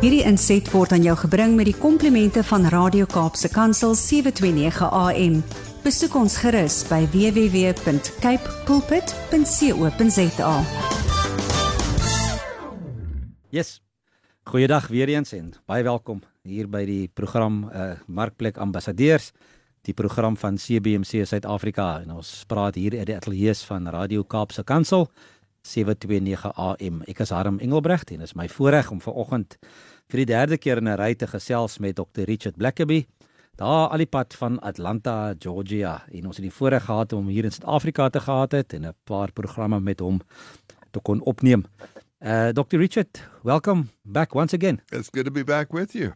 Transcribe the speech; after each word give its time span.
Hierdie 0.00 0.22
inset 0.24 0.64
word 0.72 0.94
aan 0.96 1.02
jou 1.04 1.12
gebring 1.26 1.58
met 1.58 1.66
die 1.68 1.76
komplimente 1.76 2.40
van 2.48 2.62
Radio 2.72 3.04
Kaapse 3.04 3.50
Kansel 3.52 3.92
729 3.92 4.86
AM. 4.96 5.34
Besoek 5.84 6.14
ons 6.16 6.38
gerus 6.40 6.78
by 6.88 7.02
www.cape 7.12 8.54
pulpit.co.za. 8.64 10.54
Yes. 13.52 13.82
Goeiedag 14.48 14.88
weer 14.88 15.12
eens 15.12 15.34
en 15.36 15.52
baie 15.68 15.84
welkom 15.84 16.22
hier 16.48 16.64
by 16.64 16.86
die 16.88 17.10
program 17.12 17.66
uh 17.68 18.00
Markplek 18.08 18.56
Ambassadeurs, 18.56 19.34
die 19.84 19.92
program 19.92 20.32
van 20.40 20.56
CBC 20.56 21.28
Suid-Afrika 21.28 22.00
en 22.00 22.16
ons 22.22 22.48
praat 22.48 22.80
hier 22.80 22.96
uit 22.96 23.12
die 23.12 23.18
ateljee 23.20 23.52
van 23.68 23.92
Radio 23.92 24.24
Kaapse 24.24 24.64
Kansel 24.64 25.10
729 25.62 26.52
AM. 26.56 27.02
Ek 27.04 27.20
is 27.20 27.32
Harm 27.36 27.58
Engelbrecht 27.60 28.10
en 28.10 28.22
dit 28.22 28.28
is 28.28 28.36
my 28.38 28.48
voorreg 28.48 28.90
om 28.90 29.00
vanoggend 29.00 29.58
vir 30.10 30.24
die 30.24 30.32
derde 30.32 30.58
keer 30.58 30.78
in 30.78 30.88
'n 30.88 30.98
ry 30.98 31.14
te 31.14 31.26
gesels 31.26 31.78
met 31.78 31.96
Dr. 31.96 32.24
Richard 32.26 32.56
Blackaby. 32.56 33.06
Daar 33.56 33.88
al 33.90 33.98
die 33.98 34.06
pad 34.06 34.34
van 34.34 34.58
Atlanta, 34.58 35.34
Georgia 35.38 36.02
en 36.10 36.26
ons 36.26 36.36
het 36.36 36.44
die 36.44 36.52
voorreg 36.52 36.84
gehad 36.84 37.12
om 37.12 37.28
hier 37.28 37.44
in 37.44 37.52
Suid-Afrika 37.52 38.08
te 38.08 38.20
gehad 38.20 38.52
het 38.52 38.72
en 38.72 38.86
'n 38.86 38.94
paar 39.04 39.32
programme 39.32 39.80
met 39.80 40.00
hom 40.00 40.20
te 40.90 41.00
kon 41.00 41.20
opneem. 41.20 41.64
Uh 42.18 42.48
Dr. 42.48 42.78
Richard, 42.78 43.22
welcome 43.42 43.84
back 44.02 44.34
once 44.34 44.54
again. 44.54 44.80
It's 44.90 45.08
good 45.12 45.24
to 45.24 45.30
be 45.30 45.44
back 45.44 45.72
with 45.72 45.92
you. 45.92 46.12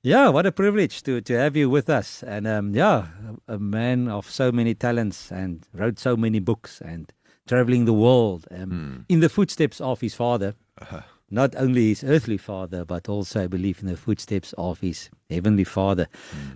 Yeah, 0.00 0.32
what 0.32 0.46
a 0.46 0.50
privilege 0.50 1.02
to 1.02 1.20
to 1.20 1.34
have 1.34 1.58
you 1.58 1.70
with 1.70 1.88
us. 1.88 2.22
And 2.22 2.46
um 2.46 2.74
yeah, 2.74 3.06
a 3.46 3.58
man 3.58 4.08
of 4.08 4.30
so 4.30 4.50
many 4.50 4.74
talents 4.74 5.30
and 5.32 5.66
wrote 5.72 6.00
so 6.00 6.16
many 6.16 6.40
books 6.40 6.82
and 6.82 7.12
traveling 7.46 7.84
the 7.84 7.92
world 7.92 8.46
um, 8.50 8.70
mm. 8.70 9.04
in 9.08 9.20
the 9.20 9.28
footsteps 9.28 9.80
of 9.80 10.00
his 10.00 10.14
father. 10.14 10.54
Uh-huh. 10.80 11.13
Not 11.34 11.56
only 11.56 11.88
his 11.88 12.04
earthly 12.04 12.36
father, 12.36 12.84
but 12.84 13.08
also, 13.08 13.42
I 13.42 13.48
believe, 13.48 13.80
in 13.80 13.88
the 13.88 13.96
footsteps 13.96 14.54
of 14.56 14.78
his 14.78 15.10
heavenly 15.28 15.64
father. 15.64 16.06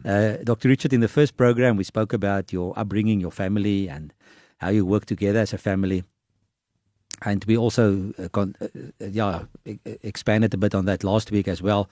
Mm. 0.05 0.39
Uh, 0.39 0.45
Dr. 0.45 0.69
Richard, 0.69 0.93
in 0.93 1.01
the 1.01 1.09
first 1.09 1.37
program, 1.37 1.77
we 1.77 1.83
spoke 1.83 2.13
about 2.13 2.53
your 2.53 2.79
upbringing, 2.79 3.19
your 3.21 3.33
family, 3.33 3.89
and 3.89 4.15
how 4.59 4.69
you 4.69 4.87
work 4.87 5.05
together 5.05 5.41
as 5.41 5.53
a 5.53 5.59
family. 5.59 6.05
And 7.23 7.45
we 7.47 7.57
also 7.57 8.13
uh, 8.21 8.29
con- 8.29 8.55
uh, 8.61 8.67
uh 9.03 9.07
yeah, 9.11 9.47
expanded 9.85 10.55
a 10.55 10.57
bit 10.57 10.77
on 10.77 10.85
that 10.85 11.03
last 11.03 11.33
week 11.33 11.49
as 11.49 11.61
well. 11.61 11.91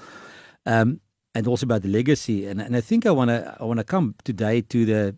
Um, 0.65 1.01
and 1.35 1.49
also 1.49 1.67
about 1.67 1.83
the 1.83 1.89
legacy. 1.89 2.47
And, 2.47 2.61
and 2.61 2.77
I 2.77 2.81
think 2.81 3.05
I 3.05 3.11
want 3.11 3.31
to 3.31 3.57
I 3.61 3.65
want 3.65 3.81
to 3.81 3.85
come 3.85 4.15
today 4.23 4.61
to 4.61 4.85
the 4.85 5.17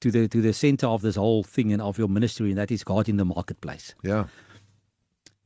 to 0.00 0.12
the 0.12 0.28
to 0.28 0.40
the 0.40 0.52
center 0.52 0.86
of 0.86 1.02
this 1.02 1.16
whole 1.16 1.42
thing 1.42 1.72
and 1.72 1.82
of 1.82 1.98
your 1.98 2.08
ministry, 2.08 2.50
and 2.50 2.58
that 2.58 2.70
is 2.70 2.84
God 2.84 3.08
in 3.08 3.16
the 3.16 3.24
marketplace. 3.24 3.96
Yeah. 4.04 4.26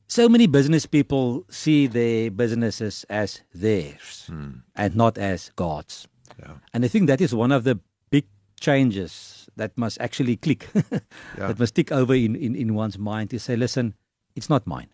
So 0.07 0.29
many 0.29 0.47
business 0.47 0.85
people 0.85 1.43
see 1.49 1.85
their 1.85 2.31
businesses 2.31 3.05
as 3.09 3.41
theirs 3.53 4.25
hmm. 4.27 4.63
and 4.75 4.95
not 4.95 5.17
as 5.17 5.51
God's. 5.55 6.07
Yeah. 6.39 6.53
And 6.73 6.85
I 6.85 6.87
think 6.87 7.07
that 7.07 7.19
is 7.19 7.35
one 7.35 7.51
of 7.51 7.65
the 7.65 7.79
big 8.09 8.25
changes 8.59 9.49
that 9.57 9.77
must 9.77 9.99
actually 9.99 10.37
click, 10.37 10.67
yeah. 10.73 10.99
that 11.35 11.59
must 11.59 11.75
tick 11.75 11.91
over 11.91 12.13
in, 12.13 12.35
in, 12.35 12.55
in 12.55 12.73
one's 12.73 12.97
mind 12.97 13.31
to 13.31 13.39
say, 13.39 13.55
listen, 13.55 13.95
it's 14.35 14.49
not 14.49 14.65
mine. 14.65 14.87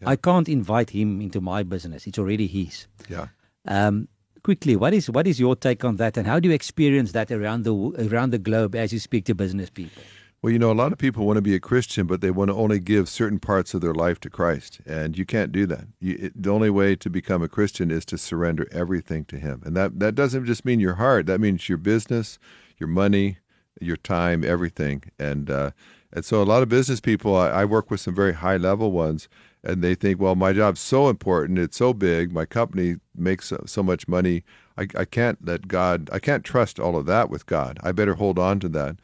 Yeah. 0.00 0.10
I 0.10 0.16
can't 0.16 0.48
invite 0.48 0.90
him 0.90 1.20
into 1.20 1.40
my 1.40 1.62
business. 1.62 2.06
It's 2.06 2.18
already 2.18 2.46
his. 2.46 2.86
Yeah. 3.08 3.28
Um, 3.66 4.08
quickly, 4.42 4.76
what 4.76 4.94
is 4.94 5.10
what 5.10 5.26
is 5.26 5.40
your 5.40 5.56
take 5.56 5.84
on 5.84 5.96
that, 5.96 6.16
and 6.16 6.26
how 6.26 6.38
do 6.38 6.48
you 6.48 6.54
experience 6.54 7.12
that 7.12 7.32
around 7.32 7.64
the 7.64 7.74
around 8.10 8.30
the 8.30 8.38
globe 8.38 8.74
as 8.74 8.92
you 8.92 9.00
speak 9.00 9.24
to 9.26 9.34
business 9.34 9.70
people? 9.70 10.02
Well, 10.42 10.52
you 10.52 10.58
know, 10.58 10.70
a 10.70 10.74
lot 10.74 10.92
of 10.92 10.98
people 10.98 11.26
want 11.26 11.38
to 11.38 11.42
be 11.42 11.54
a 11.54 11.60
Christian, 11.60 12.06
but 12.06 12.20
they 12.20 12.30
want 12.30 12.50
to 12.50 12.54
only 12.54 12.78
give 12.78 13.08
certain 13.08 13.40
parts 13.40 13.74
of 13.74 13.80
their 13.80 13.94
life 13.94 14.20
to 14.20 14.30
Christ, 14.30 14.80
and 14.86 15.16
you 15.16 15.24
can't 15.24 15.50
do 15.50 15.66
that. 15.66 15.86
You, 15.98 16.18
it, 16.20 16.42
the 16.42 16.50
only 16.50 16.70
way 16.70 16.94
to 16.94 17.10
become 17.10 17.42
a 17.42 17.48
Christian 17.48 17.90
is 17.90 18.04
to 18.06 18.18
surrender 18.18 18.68
everything 18.70 19.24
to 19.26 19.38
Him, 19.38 19.62
and 19.64 19.76
that 19.76 19.98
that 19.98 20.14
doesn't 20.14 20.44
just 20.44 20.64
mean 20.64 20.78
your 20.78 20.94
heart. 20.94 21.26
That 21.26 21.40
means 21.40 21.68
your 21.68 21.78
business, 21.78 22.38
your 22.78 22.88
money, 22.88 23.38
your 23.80 23.96
time, 23.96 24.44
everything, 24.44 25.04
and 25.18 25.50
uh, 25.50 25.70
and 26.12 26.24
so 26.24 26.42
a 26.42 26.44
lot 26.44 26.62
of 26.62 26.68
business 26.68 27.00
people. 27.00 27.34
I, 27.34 27.48
I 27.48 27.64
work 27.64 27.90
with 27.90 28.00
some 28.00 28.14
very 28.14 28.34
high 28.34 28.58
level 28.58 28.92
ones 28.92 29.28
and 29.66 29.82
they 29.82 29.96
think, 29.96 30.20
well, 30.20 30.36
my 30.36 30.52
job's 30.52 30.80
so 30.80 31.08
important, 31.08 31.58
it's 31.58 31.76
so 31.76 31.92
big, 31.92 32.32
my 32.32 32.44
company 32.44 32.96
makes 33.16 33.46
so, 33.46 33.64
so 33.66 33.82
much 33.82 34.06
money, 34.06 34.44
I, 34.78 34.86
I, 34.96 35.04
can't 35.04 35.44
let 35.44 35.66
God, 35.66 36.08
I 36.12 36.20
can't 36.20 36.44
trust 36.44 36.78
all 36.78 36.96
of 36.96 37.06
that 37.06 37.30
with 37.30 37.46
God. 37.46 37.80
I 37.82 37.90
better 37.90 38.14
hold 38.14 38.38
on 38.38 38.60
to 38.60 38.68
that. 38.70 38.96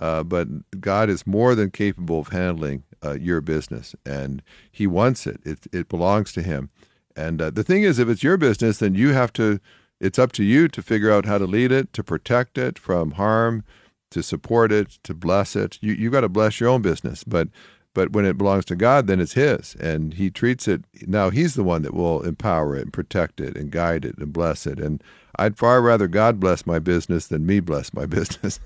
Uh, 0.00 0.22
but 0.22 0.48
God 0.80 1.08
is 1.08 1.26
more 1.26 1.54
than 1.54 1.70
capable 1.70 2.20
of 2.20 2.28
handling 2.28 2.84
uh, 3.04 3.14
your 3.14 3.40
business, 3.40 3.94
and 4.04 4.42
He 4.70 4.86
wants 4.86 5.26
it. 5.26 5.40
It, 5.44 5.66
it 5.72 5.88
belongs 5.88 6.32
to 6.32 6.42
Him. 6.42 6.70
And 7.16 7.40
uh, 7.42 7.50
the 7.50 7.64
thing 7.64 7.82
is, 7.82 7.98
if 7.98 8.08
it's 8.08 8.22
your 8.22 8.36
business, 8.36 8.78
then 8.78 8.94
you 8.94 9.12
have 9.12 9.32
to. 9.34 9.60
It's 10.00 10.18
up 10.18 10.32
to 10.32 10.44
you 10.44 10.66
to 10.68 10.80
figure 10.80 11.12
out 11.12 11.26
how 11.26 11.36
to 11.36 11.44
lead 11.44 11.72
it, 11.72 11.92
to 11.92 12.02
protect 12.02 12.56
it 12.56 12.78
from 12.78 13.12
harm, 13.12 13.64
to 14.10 14.22
support 14.22 14.72
it, 14.72 14.98
to 15.02 15.12
bless 15.12 15.54
it. 15.56 15.78
You 15.82 15.92
you 15.92 16.10
got 16.10 16.22
to 16.22 16.28
bless 16.28 16.60
your 16.60 16.68
own 16.68 16.82
business, 16.82 17.24
but 17.24 17.48
but 17.92 18.12
when 18.12 18.24
it 18.24 18.38
belongs 18.38 18.64
to 18.66 18.76
God, 18.76 19.06
then 19.06 19.20
it's 19.20 19.32
His, 19.32 19.74
and 19.80 20.14
He 20.14 20.30
treats 20.30 20.68
it. 20.68 20.84
Now 21.06 21.30
He's 21.30 21.54
the 21.54 21.64
one 21.64 21.82
that 21.82 21.94
will 21.94 22.22
empower 22.22 22.76
it 22.76 22.82
and 22.82 22.92
protect 22.92 23.40
it 23.40 23.56
and 23.56 23.70
guide 23.70 24.04
it 24.04 24.16
and 24.18 24.32
bless 24.32 24.66
it. 24.66 24.78
And 24.78 25.02
I'd 25.36 25.58
far 25.58 25.82
rather 25.82 26.06
God 26.06 26.38
bless 26.38 26.66
my 26.66 26.78
business 26.78 27.26
than 27.26 27.46
me 27.46 27.60
bless 27.60 27.92
my 27.92 28.06
business. 28.18 28.60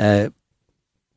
Uh, 0.00 0.30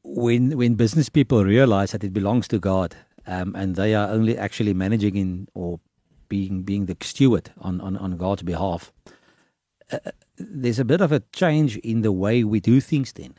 when 0.04 0.58
when 0.58 0.76
business 0.76 1.10
people 1.10 1.44
realize 1.44 1.92
that 1.92 2.04
it 2.04 2.14
belongs 2.14 2.48
to 2.48 2.60
God, 2.60 2.96
um, 3.26 3.56
and 3.56 3.76
they 3.76 3.96
are 3.96 4.10
only 4.10 4.38
actually 4.38 4.74
managing 4.74 5.16
in 5.16 5.48
or 5.54 5.80
being 6.28 6.64
being 6.64 6.86
the 6.86 6.98
steward 7.02 7.52
on 7.58 7.82
on, 7.82 7.98
on 7.98 8.18
God's 8.18 8.44
behalf, 8.44 8.92
uh, 9.92 10.12
there's 10.38 10.80
a 10.80 10.86
bit 10.86 11.02
of 11.02 11.12
a 11.12 11.22
change 11.32 11.78
in 11.78 12.02
the 12.02 12.12
way 12.12 12.44
we 12.44 12.60
do 12.60 12.82
things. 12.82 13.14
Then, 13.14 13.34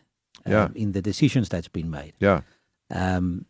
um, 0.46 0.52
yeah. 0.52 0.68
in 0.74 0.92
the 0.92 1.02
decisions 1.02 1.48
that's 1.48 1.68
been 1.68 1.90
made. 1.90 2.14
Yeah 2.18 2.42
um, 2.90 3.46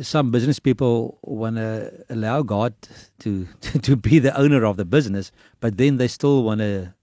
some 0.00 0.30
business 0.30 0.58
people 0.58 1.18
want 1.22 1.56
to 1.56 2.04
allow 2.08 2.42
God 2.42 2.74
to, 3.20 3.48
to, 3.60 3.78
to 3.80 3.96
be 3.96 4.18
the 4.18 4.36
owner 4.38 4.64
of 4.64 4.76
the 4.76 4.84
business, 4.84 5.32
but 5.58 5.76
then 5.76 5.96
they 5.96 6.08
still 6.08 6.42
want 6.44 6.60
to 6.60 6.94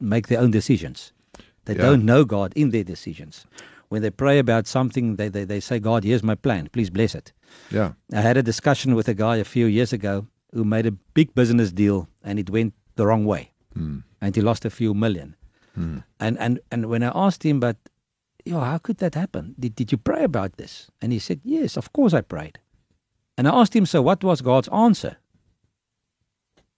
make 0.00 0.28
their 0.28 0.40
own 0.40 0.50
decisions. 0.50 1.12
They 1.64 1.74
yeah. 1.74 1.82
don't 1.82 2.04
know 2.04 2.24
God 2.24 2.52
in 2.56 2.70
their 2.70 2.84
decisions. 2.84 3.46
When 3.88 4.02
they 4.02 4.10
pray 4.10 4.38
about 4.38 4.66
something, 4.66 5.16
they, 5.16 5.28
they, 5.28 5.44
they 5.44 5.60
say, 5.60 5.78
God, 5.80 6.04
here's 6.04 6.22
my 6.22 6.36
plan. 6.36 6.68
Please 6.72 6.90
bless 6.90 7.14
it. 7.14 7.32
Yeah. 7.70 7.92
I 8.12 8.20
had 8.20 8.36
a 8.36 8.42
discussion 8.42 8.94
with 8.94 9.08
a 9.08 9.14
guy 9.14 9.36
a 9.36 9.44
few 9.44 9.66
years 9.66 9.92
ago 9.92 10.26
who 10.52 10.64
made 10.64 10.86
a 10.86 10.92
big 10.92 11.34
business 11.34 11.72
deal 11.72 12.08
and 12.22 12.38
it 12.38 12.50
went 12.50 12.74
the 12.94 13.06
wrong 13.06 13.24
way. 13.24 13.52
Mm. 13.76 14.04
And 14.20 14.36
he 14.36 14.42
lost 14.42 14.64
a 14.64 14.70
few 14.70 14.94
million. 14.94 15.34
Mm. 15.76 16.04
And, 16.20 16.38
and, 16.38 16.60
and 16.70 16.86
when 16.86 17.02
I 17.02 17.10
asked 17.14 17.42
him, 17.42 17.58
but 17.58 17.76
yo, 18.44 18.60
how 18.60 18.78
could 18.78 18.98
that 18.98 19.14
happen? 19.14 19.54
Did, 19.58 19.74
did 19.74 19.92
you 19.92 19.98
pray 19.98 20.22
about 20.24 20.56
this? 20.56 20.90
And 21.02 21.12
he 21.12 21.18
said, 21.18 21.40
yes, 21.44 21.76
of 21.76 21.92
course 21.92 22.14
I 22.14 22.20
prayed. 22.20 22.58
And 23.36 23.48
I 23.48 23.52
asked 23.52 23.74
him, 23.74 23.86
so 23.86 24.02
what 24.02 24.22
was 24.22 24.40
God's 24.40 24.68
answer? 24.68 25.16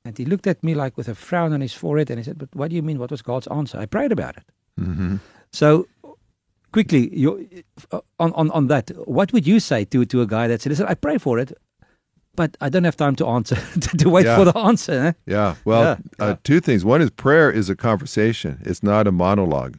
And 0.05 0.17
he 0.17 0.25
looked 0.25 0.47
at 0.47 0.65
me 0.65 0.75
like 0.75 0.97
with 0.97 1.09
a 1.09 1.15
frown 1.15 1.53
on 1.53 1.61
his 1.61 1.75
forehead 1.75 2.11
and 2.11 2.19
he 2.19 2.25
said, 2.25 2.39
but 2.39 2.49
what 2.55 2.71
do 2.71 2.77
you 2.77 2.83
mean? 2.83 2.99
What 2.99 3.11
was 3.11 3.23
God's 3.23 3.47
answer? 3.49 3.79
I 3.79 3.87
prayed 3.87 4.13
about 4.13 4.37
it. 4.37 4.45
Mm-hmm. 4.81 5.17
So 5.53 5.87
quickly, 6.73 7.15
you, 7.15 7.49
on, 8.19 8.33
on, 8.33 8.51
on 8.51 8.67
that, 8.69 8.91
what 9.07 9.33
would 9.33 9.47
you 9.47 9.61
say 9.61 9.85
to, 9.87 10.05
to 10.05 10.23
a 10.23 10.27
guy 10.27 10.49
that 10.49 10.63
said, 10.63 10.71
listen, 10.71 10.87
I 10.87 10.95
pray 10.95 11.19
for 11.19 11.39
it, 11.39 11.53
but 12.35 12.57
I 12.61 12.69
don't 12.69 12.85
have 12.85 12.97
time 12.97 13.17
to 13.17 13.27
answer 13.27 13.57
to, 13.81 13.97
to 13.99 14.09
wait 14.09 14.27
yeah. 14.27 14.37
for 14.37 14.45
the 14.45 14.57
answer. 14.57 14.93
Eh? 14.93 15.13
Yeah. 15.27 15.55
Well, 15.65 15.83
yeah, 15.83 16.25
uh, 16.25 16.29
yeah. 16.29 16.37
two 16.45 16.61
things. 16.61 16.85
One 16.85 17.03
is 17.03 17.11
prayer 17.11 17.51
is 17.51 17.69
a 17.69 17.77
conversation. 17.77 18.63
It's 18.65 18.83
not 18.83 19.07
a 19.07 19.13
monologue 19.13 19.79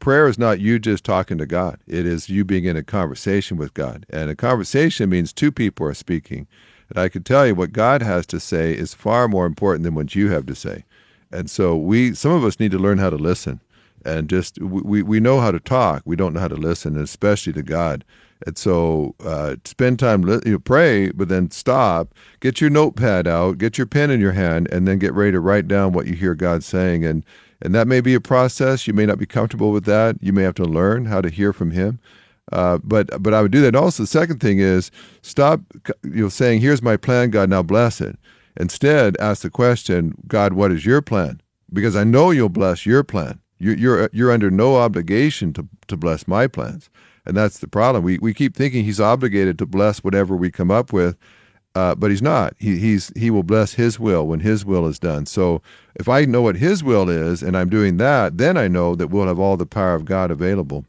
prayer 0.00 0.26
is 0.26 0.38
not 0.38 0.58
you 0.58 0.78
just 0.78 1.04
talking 1.04 1.38
to 1.38 1.46
God. 1.46 1.78
It 1.86 2.06
is 2.06 2.28
you 2.28 2.44
being 2.44 2.64
in 2.64 2.76
a 2.76 2.82
conversation 2.82 3.56
with 3.56 3.74
God. 3.74 4.06
And 4.10 4.30
a 4.30 4.34
conversation 4.34 5.10
means 5.10 5.32
two 5.32 5.52
people 5.52 5.86
are 5.86 5.94
speaking. 5.94 6.48
And 6.88 6.98
I 6.98 7.08
can 7.08 7.22
tell 7.22 7.46
you 7.46 7.54
what 7.54 7.72
God 7.72 8.02
has 8.02 8.26
to 8.26 8.40
say 8.40 8.72
is 8.72 8.94
far 8.94 9.28
more 9.28 9.46
important 9.46 9.84
than 9.84 9.94
what 9.94 10.16
you 10.16 10.30
have 10.30 10.46
to 10.46 10.54
say. 10.56 10.84
And 11.30 11.48
so 11.48 11.76
we 11.76 12.14
some 12.14 12.32
of 12.32 12.42
us 12.42 12.58
need 12.58 12.72
to 12.72 12.78
learn 12.78 12.98
how 12.98 13.10
to 13.10 13.16
listen. 13.16 13.60
And 14.04 14.28
just 14.28 14.60
we, 14.60 15.02
we 15.02 15.20
know 15.20 15.40
how 15.40 15.50
to 15.50 15.60
talk, 15.60 16.02
we 16.04 16.16
don't 16.16 16.34
know 16.34 16.40
how 16.40 16.48
to 16.48 16.56
listen, 16.56 16.96
especially 16.96 17.52
to 17.54 17.62
God. 17.62 18.04
And 18.46 18.56
so 18.56 19.14
uh, 19.20 19.56
spend 19.64 19.98
time, 19.98 20.26
you 20.26 20.40
know, 20.44 20.58
pray, 20.58 21.10
but 21.10 21.28
then 21.28 21.50
stop, 21.50 22.14
get 22.40 22.60
your 22.60 22.70
notepad 22.70 23.26
out, 23.26 23.58
get 23.58 23.76
your 23.76 23.86
pen 23.86 24.10
in 24.10 24.20
your 24.20 24.32
hand, 24.32 24.66
and 24.72 24.88
then 24.88 24.98
get 24.98 25.12
ready 25.12 25.32
to 25.32 25.40
write 25.40 25.68
down 25.68 25.92
what 25.92 26.06
you 26.06 26.14
hear 26.14 26.34
God 26.34 26.64
saying. 26.64 27.04
And 27.04 27.24
and 27.62 27.74
that 27.74 27.86
may 27.86 28.00
be 28.00 28.14
a 28.14 28.20
process. 28.20 28.86
You 28.86 28.94
may 28.94 29.04
not 29.04 29.18
be 29.18 29.26
comfortable 29.26 29.70
with 29.70 29.84
that. 29.84 30.16
You 30.22 30.32
may 30.32 30.42
have 30.42 30.54
to 30.54 30.64
learn 30.64 31.04
how 31.04 31.20
to 31.20 31.28
hear 31.28 31.52
from 31.52 31.72
Him. 31.72 32.00
Uh, 32.50 32.78
but 32.82 33.22
but 33.22 33.34
I 33.34 33.42
would 33.42 33.52
do 33.52 33.60
that. 33.60 33.68
And 33.68 33.76
also, 33.76 34.02
the 34.02 34.08
second 34.08 34.40
thing 34.40 34.58
is 34.58 34.90
stop 35.22 35.60
you 36.02 36.22
know 36.22 36.28
saying, 36.28 36.60
"Here's 36.60 36.82
my 36.82 36.96
plan, 36.96 37.30
God. 37.30 37.50
Now 37.50 37.62
bless 37.62 38.00
it." 38.00 38.18
Instead, 38.56 39.16
ask 39.18 39.42
the 39.42 39.50
question, 39.50 40.14
"God, 40.26 40.54
what 40.54 40.72
is 40.72 40.86
your 40.86 41.02
plan?" 41.02 41.40
Because 41.72 41.94
I 41.94 42.04
know 42.04 42.30
you'll 42.30 42.48
bless 42.48 42.86
your 42.86 43.04
plan. 43.04 43.40
You're 43.60 43.76
you're, 43.76 44.10
you're 44.12 44.32
under 44.32 44.50
no 44.50 44.76
obligation 44.76 45.52
to 45.52 45.68
to 45.86 45.96
bless 45.96 46.26
my 46.26 46.46
plans, 46.48 46.90
and 47.24 47.36
that's 47.36 47.58
the 47.58 47.68
problem. 47.68 48.02
We 48.02 48.18
we 48.18 48.34
keep 48.34 48.56
thinking 48.56 48.84
He's 48.84 49.00
obligated 49.00 49.58
to 49.58 49.66
bless 49.66 50.02
whatever 50.02 50.34
we 50.34 50.50
come 50.50 50.70
up 50.70 50.92
with, 50.92 51.16
uh, 51.74 51.94
but 51.94 52.10
he's 52.10 52.22
not. 52.22 52.54
He 52.58 52.78
he's 52.78 53.12
he 53.16 53.30
will 53.30 53.42
bless 53.42 53.74
his 53.74 54.00
will 54.00 54.26
when 54.26 54.40
his 54.40 54.64
will 54.64 54.86
is 54.86 54.98
done. 54.98 55.26
So 55.26 55.62
if 55.94 56.08
I 56.08 56.24
know 56.24 56.42
what 56.42 56.56
his 56.56 56.82
will 56.82 57.08
is 57.08 57.42
and 57.42 57.56
I'm 57.56 57.68
doing 57.68 57.98
that, 57.98 58.38
then 58.38 58.56
I 58.56 58.66
know 58.66 58.96
that 58.96 59.08
we'll 59.08 59.28
have 59.28 59.38
all 59.38 59.56
the 59.56 59.66
power 59.66 59.94
of 59.94 60.04
God 60.04 60.30
available. 60.30 60.84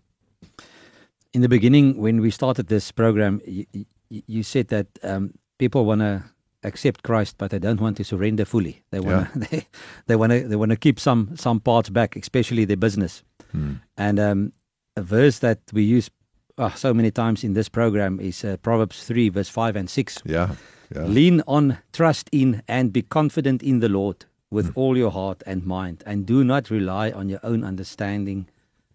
In 1.33 1.41
the 1.41 1.50
beginning, 1.50 1.97
when 1.97 2.19
we 2.19 2.31
started 2.31 2.68
this 2.68 2.91
program, 2.91 3.41
you, 3.45 3.65
you 4.09 4.44
said 4.44 4.68
that 4.69 4.88
um, 5.03 5.33
people 5.59 5.85
want 5.85 6.01
to 6.01 6.23
accept 6.63 7.03
Christ, 7.03 7.35
but 7.37 7.51
they 7.51 7.59
don't 7.59 7.81
want 7.81 7.97
to 7.97 8.03
surrender 8.03 8.45
fully. 8.45 8.83
They 8.91 8.99
want 8.99 9.33
to 9.33 9.39
yeah. 9.39 9.45
they, 9.49 9.67
they 10.07 10.15
want 10.15 10.31
to 10.31 10.47
they 10.47 10.55
want 10.55 10.71
to 10.71 10.77
keep 10.77 10.99
some 10.99 11.35
some 11.35 11.59
parts 11.59 11.89
back, 11.89 12.15
especially 12.15 12.65
their 12.65 12.77
business. 12.77 13.23
Hmm. 13.51 13.73
And 13.97 14.19
um, 14.19 14.53
a 14.95 15.01
verse 15.01 15.39
that 15.39 15.59
we 15.73 15.83
use 15.83 16.09
oh, 16.57 16.73
so 16.75 16.93
many 16.93 17.11
times 17.11 17.43
in 17.43 17.53
this 17.53 17.69
program 17.69 18.19
is 18.19 18.43
uh, 18.43 18.57
Proverbs 18.57 19.03
3, 19.03 19.29
verse 19.29 19.49
5 19.49 19.75
and 19.75 19.89
6. 19.89 20.19
Yeah, 20.25 20.55
yeah. 20.95 21.03
Lean 21.03 21.41
on, 21.47 21.77
trust 21.93 22.29
in, 22.31 22.61
and 22.67 22.93
be 22.93 23.01
confident 23.01 23.63
in 23.63 23.79
the 23.79 23.89
Lord 23.89 24.25
with 24.49 24.67
mm. 24.67 24.73
all 24.75 24.97
your 24.97 25.11
heart 25.11 25.41
and 25.45 25.65
mind, 25.65 26.03
and 26.05 26.25
do 26.25 26.43
not 26.43 26.69
rely 26.69 27.11
on 27.11 27.29
your 27.29 27.39
own 27.43 27.63
understanding 27.63 28.47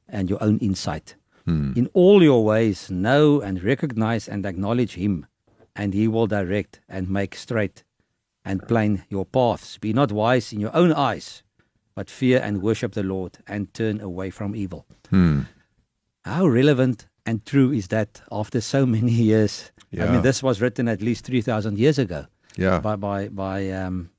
and 0.08 0.30
your 0.30 0.42
own 0.42 0.58
insight. 0.58 1.14
Mm. 1.46 1.76
In 1.76 1.88
all 1.94 2.22
your 2.22 2.44
ways, 2.44 2.90
know 2.90 3.40
and 3.40 3.62
recognize 3.62 4.28
and 4.28 4.44
acknowledge 4.44 4.94
Him, 4.94 5.26
and 5.76 5.94
He 5.94 6.08
will 6.08 6.26
direct 6.26 6.80
and 6.88 7.08
make 7.08 7.36
straight 7.36 7.84
and 8.44 8.66
plain 8.66 9.04
your 9.08 9.26
paths. 9.26 9.78
Be 9.78 9.92
not 9.92 10.10
wise 10.10 10.52
in 10.52 10.60
your 10.60 10.74
own 10.74 10.92
eyes, 10.92 11.42
but 11.94 12.10
fear 12.10 12.40
and 12.42 12.62
worship 12.62 12.94
the 12.94 13.02
Lord 13.02 13.38
and 13.46 13.72
turn 13.74 14.00
away 14.00 14.30
from 14.30 14.56
evil. 14.56 14.86
Mm. 15.12 15.46
How 16.24 16.46
relevant 16.46 17.06
and 17.24 17.44
true 17.44 17.72
is 17.72 17.88
that 17.88 18.22
after 18.30 18.60
so 18.60 18.86
many 18.86 19.12
years. 19.12 19.72
Yeah. 19.90 20.06
I 20.06 20.12
mean, 20.12 20.22
this 20.22 20.42
was 20.42 20.60
written 20.60 20.88
at 20.88 21.02
least 21.02 21.24
three 21.24 21.42
thousand 21.42 21.78
years 21.78 21.98
ago. 21.98 22.26
Yeah. 22.56 22.80
By 22.80 22.96
by 22.96 23.28
by 23.28 23.70
um, 23.70 24.10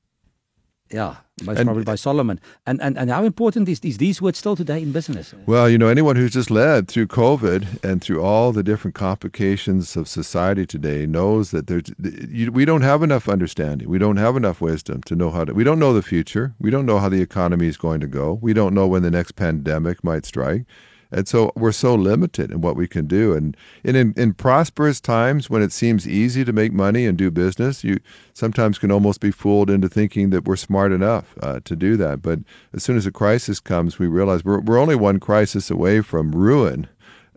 yeah, 0.90 1.16
most 1.44 1.58
and, 1.58 1.66
probably 1.66 1.84
by 1.84 1.94
Solomon. 1.94 2.40
And, 2.66 2.80
and 2.80 2.96
and 2.98 3.10
how 3.10 3.24
important 3.24 3.68
is, 3.68 3.80
is 3.80 3.98
these 3.98 4.22
words 4.22 4.38
still 4.38 4.56
today 4.56 4.82
in 4.82 4.92
business? 4.92 5.34
Well, 5.46 5.68
you 5.68 5.78
know, 5.78 5.88
anyone 5.88 6.16
who's 6.16 6.32
just 6.32 6.50
led 6.50 6.88
through 6.88 7.08
COVID 7.08 7.84
and 7.84 8.02
through 8.02 8.22
all 8.22 8.52
the 8.52 8.62
different 8.62 8.94
complications 8.94 9.96
of 9.96 10.08
society 10.08 10.66
today 10.66 11.06
knows 11.06 11.50
that 11.50 11.66
there's 11.66 11.90
you, 12.28 12.50
we 12.50 12.64
don't 12.64 12.82
have 12.82 13.02
enough 13.02 13.28
understanding. 13.28 13.88
We 13.88 13.98
don't 13.98 14.16
have 14.16 14.36
enough 14.36 14.60
wisdom 14.60 15.02
to 15.04 15.14
know 15.14 15.30
how 15.30 15.44
to. 15.44 15.52
We 15.52 15.64
don't 15.64 15.78
know 15.78 15.92
the 15.92 16.02
future. 16.02 16.54
We 16.58 16.70
don't 16.70 16.86
know 16.86 16.98
how 16.98 17.08
the 17.08 17.22
economy 17.22 17.66
is 17.66 17.76
going 17.76 18.00
to 18.00 18.08
go. 18.08 18.38
We 18.40 18.52
don't 18.52 18.74
know 18.74 18.86
when 18.86 19.02
the 19.02 19.10
next 19.10 19.32
pandemic 19.32 20.02
might 20.02 20.24
strike. 20.24 20.64
And 21.10 21.26
so 21.26 21.52
we're 21.56 21.72
so 21.72 21.94
limited 21.94 22.50
in 22.50 22.60
what 22.60 22.76
we 22.76 22.86
can 22.86 23.06
do. 23.06 23.32
And 23.32 23.56
in, 23.82 23.96
in, 23.96 24.12
in, 24.16 24.34
prosperous 24.34 25.00
times, 25.00 25.48
when 25.48 25.62
it 25.62 25.72
seems 25.72 26.06
easy 26.06 26.44
to 26.44 26.52
make 26.52 26.72
money 26.72 27.06
and 27.06 27.16
do 27.16 27.30
business, 27.30 27.82
you 27.82 27.98
sometimes 28.34 28.78
can 28.78 28.92
almost 28.92 29.20
be 29.20 29.30
fooled 29.30 29.70
into 29.70 29.88
thinking 29.88 30.30
that 30.30 30.44
we're 30.44 30.56
smart 30.56 30.92
enough 30.92 31.34
uh, 31.42 31.60
to 31.64 31.74
do 31.74 31.96
that. 31.96 32.20
But 32.20 32.40
as 32.74 32.82
soon 32.82 32.98
as 32.98 33.06
a 33.06 33.12
crisis 33.12 33.58
comes, 33.58 33.98
we 33.98 34.06
realize 34.06 34.44
we're, 34.44 34.60
we're 34.60 34.78
only 34.78 34.96
one 34.96 35.18
crisis 35.18 35.70
away 35.70 36.02
from 36.02 36.32
ruin. 36.32 36.88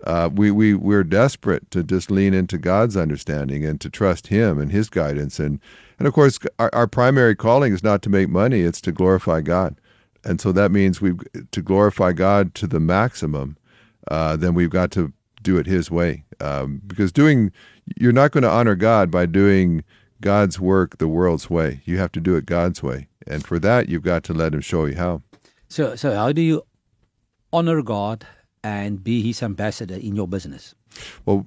Uh, 0.04 0.30
we, 0.34 0.52
we, 0.52 0.74
we're 0.74 1.04
desperate 1.04 1.70
to 1.72 1.84
just 1.84 2.12
lean 2.12 2.34
into 2.34 2.58
God's 2.58 2.98
understanding 2.98 3.64
and 3.64 3.80
to 3.80 3.90
trust 3.90 4.28
Him 4.28 4.60
and 4.60 4.72
His 4.72 4.90
guidance. 4.90 5.40
And, 5.40 5.62
and 5.98 6.08
of 6.08 6.14
course, 6.14 6.40
our, 6.60 6.72
our 6.74 6.88
primary 6.88 7.36
calling 7.36 7.72
is 7.72 7.84
not 7.84 8.02
to 8.02 8.10
make 8.10 8.28
money, 8.28 8.62
it's 8.62 8.82
to 8.82 8.92
glorify 8.92 9.40
God. 9.40 9.76
And 10.24 10.42
so 10.42 10.52
that 10.52 10.72
means 10.72 11.02
we 11.02 11.14
to 11.52 11.62
glorify 11.62 12.12
God 12.12 12.54
to 12.56 12.68
the 12.68 12.80
maximum 12.80 13.58
uh, 14.10 14.36
then 14.36 14.54
we've 14.54 14.70
got 14.70 14.92
to 14.92 15.14
do 15.42 15.58
it 15.58 15.66
His 15.66 15.92
way. 15.92 16.24
Um, 16.40 16.82
because 16.88 17.12
doing, 17.12 17.52
you're 18.00 18.12
not 18.12 18.32
going 18.32 18.44
to 18.44 18.50
honor 18.50 18.76
God 18.76 19.12
by 19.12 19.26
doing 19.26 19.84
God's 20.22 20.60
work 20.60 20.98
the 20.98 21.08
world's 21.08 21.50
way. 21.50 21.82
You 21.86 21.98
have 21.98 22.12
to 22.14 22.20
do 22.20 22.36
it 22.36 22.46
God's 22.46 22.82
way, 22.82 23.08
and 23.28 23.46
for 23.46 23.60
that, 23.60 23.90
you've 23.90 24.04
got 24.04 24.24
to 24.26 24.34
let 24.34 24.54
Him 24.54 24.62
show 24.62 24.86
you 24.86 24.96
how. 24.96 25.22
So, 25.68 25.96
so 25.96 26.14
how 26.14 26.32
do 26.32 26.42
you 26.42 26.64
honor 27.54 27.82
God 27.82 28.26
and 28.64 29.04
be 29.04 29.22
His 29.22 29.42
ambassador 29.44 29.96
in 29.96 30.16
your 30.16 30.28
business? 30.28 30.76
Well, 31.26 31.46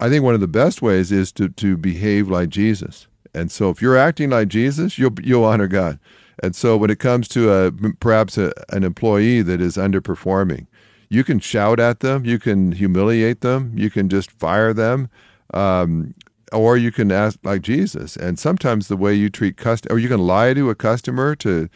I 0.00 0.08
think 0.08 0.24
one 0.24 0.34
of 0.34 0.40
the 0.40 0.48
best 0.48 0.82
ways 0.82 1.12
is 1.12 1.32
to 1.32 1.48
to 1.48 1.76
behave 1.76 2.28
like 2.28 2.48
Jesus. 2.48 3.06
And 3.34 3.50
so, 3.50 3.70
if 3.70 3.82
you're 3.82 3.96
acting 3.96 4.30
like 4.30 4.48
Jesus, 4.48 4.98
you'll 4.98 5.14
you'll 5.22 5.44
honor 5.44 5.68
God. 5.68 5.98
And 6.42 6.54
so, 6.54 6.76
when 6.76 6.90
it 6.90 6.98
comes 6.98 7.28
to 7.28 7.52
a 7.52 7.72
perhaps 8.00 8.38
a, 8.38 8.52
an 8.70 8.84
employee 8.84 9.42
that 9.42 9.60
is 9.60 9.76
underperforming, 9.76 10.66
you 11.08 11.24
can 11.24 11.40
shout 11.40 11.80
at 11.80 12.00
them, 12.00 12.24
you 12.24 12.38
can 12.38 12.72
humiliate 12.72 13.40
them, 13.40 13.72
you 13.76 13.90
can 13.90 14.08
just 14.08 14.30
fire 14.30 14.72
them, 14.72 15.08
um, 15.54 16.14
or 16.52 16.76
you 16.76 16.92
can 16.92 17.10
ask 17.12 17.38
like 17.42 17.62
Jesus. 17.62 18.16
And 18.16 18.38
sometimes 18.38 18.88
the 18.88 18.96
way 18.96 19.14
you 19.14 19.30
treat 19.30 19.56
cust, 19.56 19.86
or 19.90 19.98
you 19.98 20.08
can 20.08 20.20
lie 20.20 20.54
to 20.54 20.70
a 20.70 20.74
customer 20.74 21.34
to, 21.36 21.68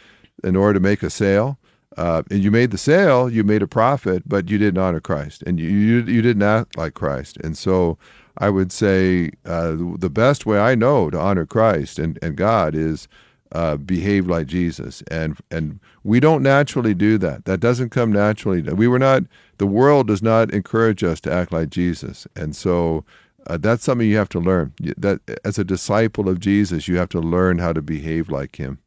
in 0.42 0.56
order 0.56 0.74
to 0.74 0.80
make 0.80 1.02
a 1.02 1.10
sale. 1.10 1.58
Uh, 1.96 2.22
and 2.30 2.42
you 2.42 2.50
made 2.50 2.70
the 2.70 2.78
sale, 2.78 3.28
you 3.28 3.42
made 3.42 3.62
a 3.62 3.66
profit, 3.66 4.22
but 4.26 4.48
you 4.48 4.58
didn't 4.58 4.78
honor 4.78 5.00
Christ, 5.00 5.42
and 5.44 5.58
you 5.58 5.68
you, 5.68 5.96
you 6.02 6.22
didn't 6.22 6.42
act 6.42 6.78
like 6.78 6.94
Christ. 6.94 7.36
And 7.38 7.58
so, 7.58 7.98
I 8.38 8.48
would 8.48 8.72
say 8.72 9.32
uh, 9.44 9.76
the 9.98 10.10
best 10.10 10.46
way 10.46 10.58
I 10.58 10.74
know 10.74 11.10
to 11.10 11.18
honor 11.18 11.46
Christ 11.46 11.98
and, 11.98 12.18
and 12.22 12.36
God 12.36 12.74
is 12.74 13.06
uh, 13.52 13.76
behave 13.76 14.26
like 14.26 14.46
Jesus, 14.46 15.02
and 15.10 15.36
and 15.50 15.80
we 16.04 16.20
don't 16.20 16.42
naturally 16.42 16.94
do 16.94 17.18
that. 17.18 17.44
That 17.44 17.60
doesn't 17.60 17.90
come 17.90 18.12
naturally. 18.12 18.62
We 18.62 18.88
were 18.88 18.98
not. 18.98 19.24
The 19.58 19.66
world 19.66 20.06
does 20.06 20.22
not 20.22 20.52
encourage 20.52 21.02
us 21.02 21.20
to 21.22 21.32
act 21.32 21.52
like 21.52 21.70
Jesus, 21.70 22.26
and 22.36 22.54
so 22.54 23.04
uh, 23.46 23.56
that's 23.56 23.84
something 23.84 24.08
you 24.08 24.16
have 24.16 24.28
to 24.30 24.40
learn. 24.40 24.72
That 24.96 25.20
as 25.44 25.58
a 25.58 25.64
disciple 25.64 26.28
of 26.28 26.38
Jesus, 26.40 26.86
you 26.88 26.96
have 26.98 27.08
to 27.10 27.20
learn 27.20 27.58
how 27.58 27.72
to 27.72 27.82
behave 27.82 28.28
like 28.28 28.56
Him. 28.56 28.78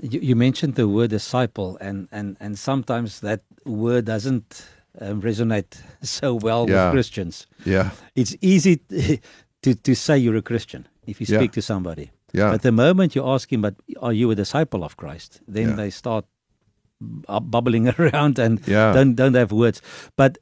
You, 0.00 0.20
you 0.20 0.36
mentioned 0.36 0.74
the 0.74 0.88
word 0.88 1.10
disciple, 1.10 1.78
and 1.80 2.08
and 2.10 2.36
and 2.40 2.58
sometimes 2.58 3.20
that 3.20 3.42
word 3.64 4.06
doesn't 4.06 4.66
um, 5.00 5.22
resonate 5.22 5.80
so 6.02 6.34
well 6.34 6.68
yeah. 6.68 6.86
with 6.86 6.94
Christians. 6.94 7.46
Yeah, 7.64 7.90
it's 8.16 8.36
easy 8.40 8.76
to 9.62 9.74
to 9.74 9.94
say 9.94 10.18
you're 10.18 10.36
a 10.36 10.42
Christian 10.42 10.88
if 11.06 11.20
you 11.20 11.26
speak 11.26 11.52
yeah. 11.52 11.60
to 11.60 11.62
somebody. 11.62 12.10
Yeah. 12.32 12.50
But 12.50 12.62
the 12.62 12.72
moment 12.72 13.14
you 13.14 13.26
ask 13.26 13.52
him, 13.52 13.62
but 13.62 13.74
are 14.00 14.12
you 14.12 14.30
a 14.30 14.34
disciple 14.34 14.84
of 14.84 14.96
Christ? 14.96 15.40
Then 15.48 15.70
yeah. 15.70 15.74
they 15.76 15.90
start 15.90 16.24
bubbling 17.00 17.88
around 17.98 18.38
and 18.38 18.60
yeah. 18.66 18.92
don't 18.92 19.14
don't 19.14 19.34
have 19.34 19.52
words. 19.52 19.80
But 20.16 20.38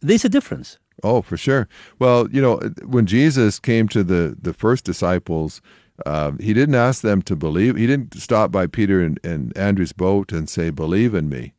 there's 0.00 0.24
a 0.24 0.28
difference. 0.28 0.78
Oh, 1.02 1.20
for 1.22 1.36
sure. 1.36 1.68
Well, 1.98 2.28
you 2.30 2.40
know, 2.40 2.58
when 2.84 3.06
Jesus 3.06 3.58
came 3.58 3.88
to 3.88 4.02
the 4.02 4.36
the 4.40 4.54
first 4.54 4.84
disciples, 4.84 5.60
uh, 6.04 6.32
he 6.40 6.52
didn't 6.52 6.74
ask 6.74 7.02
them 7.02 7.22
to 7.22 7.36
believe. 7.36 7.76
He 7.76 7.86
didn't 7.86 8.14
stop 8.14 8.50
by 8.50 8.66
Peter 8.66 9.00
and, 9.02 9.20
and 9.24 9.56
Andrew's 9.56 9.92
boat 9.92 10.32
and 10.32 10.48
say, 10.48 10.70
"Believe 10.70 11.14
in 11.14 11.28
me." 11.28 11.54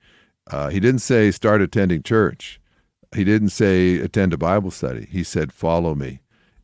Uh, 0.50 0.70
he 0.70 0.80
didn't 0.80 1.02
say, 1.02 1.32
"Start 1.32 1.62
attending 1.62 2.04
church." 2.04 2.60
He 3.16 3.24
didn't 3.24 3.50
say, 3.50 3.98
"Attend 3.98 4.34
a 4.34 4.38
Bible 4.38 4.72
study." 4.72 5.08
He 5.10 5.24
said, 5.24 5.52
"Follow 5.52 5.96
me." 5.96 6.20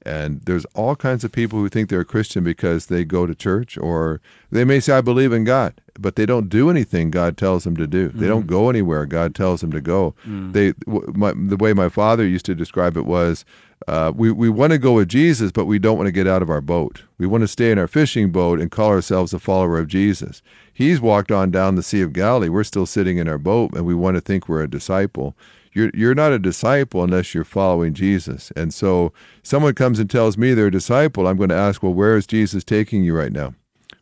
And 0.05 0.41
there's 0.41 0.65
all 0.73 0.95
kinds 0.95 1.23
of 1.23 1.31
people 1.31 1.59
who 1.59 1.69
think 1.69 1.89
they're 1.89 2.01
a 2.01 2.05
Christian 2.05 2.43
because 2.43 2.87
they 2.87 3.05
go 3.05 3.25
to 3.25 3.33
church 3.33 3.77
or 3.77 4.19
they 4.51 4.65
may 4.65 4.79
say, 4.79 4.93
I 4.93 5.01
believe 5.01 5.31
in 5.31 5.45
God, 5.45 5.79
but 5.97 6.15
they 6.17 6.25
don't 6.25 6.49
do 6.49 6.69
anything 6.69 7.09
God 7.09 7.37
tells 7.37 7.63
them 7.63 7.77
to 7.77 7.87
do. 7.87 8.09
Mm. 8.09 8.13
They 8.19 8.27
don't 8.27 8.43
mm. 8.43 8.47
go 8.47 8.69
anywhere 8.69 9.05
God 9.05 9.33
tells 9.33 9.61
them 9.61 9.71
to 9.71 9.81
go. 9.81 10.13
Mm. 10.27 10.51
They, 10.53 10.73
my, 10.85 11.33
the 11.35 11.55
way 11.55 11.73
my 11.73 11.89
father 11.89 12.27
used 12.27 12.45
to 12.47 12.55
describe 12.55 12.97
it 12.97 13.05
was, 13.05 13.45
uh, 13.87 14.11
we, 14.15 14.31
we 14.31 14.49
want 14.49 14.71
to 14.71 14.77
go 14.77 14.93
with 14.93 15.09
Jesus, 15.09 15.51
but 15.51 15.65
we 15.65 15.79
don't 15.79 15.97
want 15.97 16.07
to 16.07 16.11
get 16.11 16.27
out 16.27 16.41
of 16.41 16.49
our 16.49 16.61
boat. 16.61 17.03
We 17.17 17.27
want 17.27 17.41
to 17.41 17.47
stay 17.47 17.71
in 17.71 17.79
our 17.79 17.87
fishing 17.87 18.31
boat 18.31 18.59
and 18.59 18.71
call 18.71 18.89
ourselves 18.89 19.33
a 19.33 19.39
follower 19.39 19.77
of 19.77 19.87
Jesus. 19.87 20.41
He's 20.73 21.01
walked 21.01 21.31
on 21.31 21.51
down 21.51 21.75
the 21.75 21.83
Sea 21.83 22.01
of 22.01 22.13
Galilee. 22.13 22.49
We're 22.49 22.63
still 22.63 22.85
sitting 22.85 23.17
in 23.17 23.27
our 23.27 23.37
boat, 23.37 23.73
and 23.73 23.85
we 23.85 23.93
want 23.93 24.15
to 24.15 24.21
think 24.21 24.47
we're 24.47 24.63
a 24.63 24.69
disciple 24.69 25.35
you're 25.73 25.91
you're 25.93 26.15
not 26.15 26.31
a 26.31 26.39
disciple 26.39 27.03
unless 27.03 27.33
you're 27.33 27.43
following 27.43 27.93
Jesus. 27.93 28.51
And 28.55 28.73
so 28.73 29.11
someone 29.41 29.73
comes 29.73 29.99
and 29.99 30.09
tells 30.09 30.37
me 30.37 30.53
they're 30.53 30.67
a 30.67 30.71
disciple, 30.71 31.27
I'm 31.27 31.37
going 31.37 31.49
to 31.49 31.55
ask, 31.55 31.83
well, 31.83 31.93
where 31.93 32.15
is 32.15 32.27
Jesus 32.27 32.63
taking 32.63 33.03
you 33.03 33.15
right 33.15 33.31
now? 33.31 33.53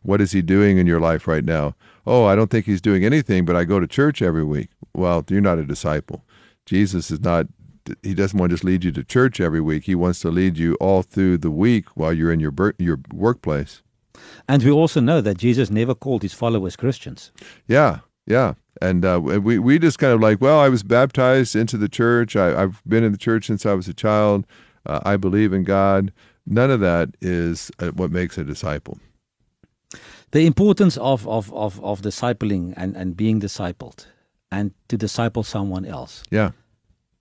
What 0.02 0.20
is 0.20 0.32
he 0.32 0.42
doing 0.42 0.78
in 0.78 0.86
your 0.86 1.00
life 1.00 1.26
right 1.26 1.44
now? 1.44 1.74
Oh, 2.06 2.24
I 2.24 2.34
don't 2.34 2.50
think 2.50 2.66
he's 2.66 2.80
doing 2.80 3.04
anything, 3.04 3.44
but 3.44 3.56
I 3.56 3.64
go 3.64 3.80
to 3.80 3.86
church 3.86 4.20
every 4.20 4.44
week. 4.44 4.70
Well, 4.94 5.24
you're 5.28 5.40
not 5.40 5.58
a 5.58 5.64
disciple. 5.64 6.24
Jesus 6.66 7.10
is 7.10 7.20
not 7.20 7.46
he 8.02 8.14
doesn't 8.14 8.38
want 8.38 8.50
to 8.50 8.54
just 8.54 8.64
lead 8.64 8.84
you 8.84 8.92
to 8.92 9.02
church 9.02 9.40
every 9.40 9.60
week. 9.60 9.84
He 9.84 9.96
wants 9.96 10.20
to 10.20 10.30
lead 10.30 10.56
you 10.56 10.74
all 10.74 11.02
through 11.02 11.38
the 11.38 11.50
week 11.50 11.86
while 11.96 12.12
you're 12.12 12.32
in 12.32 12.40
your 12.40 12.52
your 12.78 13.00
workplace. 13.12 13.82
And 14.48 14.62
we 14.62 14.70
also 14.70 15.00
know 15.00 15.20
that 15.20 15.38
Jesus 15.38 15.70
never 15.70 15.94
called 15.94 16.22
his 16.22 16.34
followers 16.34 16.76
Christians. 16.76 17.32
Yeah, 17.66 18.00
yeah 18.26 18.54
and 18.80 19.04
uh, 19.04 19.20
we 19.20 19.58
we 19.58 19.78
just 19.78 19.98
kind 19.98 20.12
of 20.12 20.20
like, 20.20 20.40
well, 20.40 20.58
I 20.58 20.68
was 20.68 20.82
baptized 20.82 21.54
into 21.54 21.76
the 21.76 21.88
church. 21.88 22.36
I, 22.36 22.60
have 22.60 22.82
been 22.86 23.04
in 23.04 23.12
the 23.12 23.18
church 23.18 23.46
since 23.46 23.66
I 23.66 23.74
was 23.74 23.88
a 23.88 23.94
child. 23.94 24.46
Uh, 24.86 25.00
I 25.04 25.16
believe 25.16 25.52
in 25.52 25.64
God. 25.64 26.12
None 26.46 26.70
of 26.70 26.80
that 26.80 27.10
is 27.20 27.70
uh, 27.78 27.88
what 27.90 28.10
makes 28.10 28.38
a 28.38 28.44
disciple. 28.44 28.98
The 30.30 30.46
importance 30.46 30.96
of 30.96 31.28
of 31.28 31.52
of, 31.52 31.82
of 31.84 32.00
discipling 32.00 32.74
and, 32.76 32.96
and 32.96 33.16
being 33.16 33.40
discipled, 33.40 34.06
and 34.50 34.72
to 34.88 34.96
disciple 34.96 35.42
someone 35.42 35.84
else. 35.84 36.22
Yeah. 36.30 36.52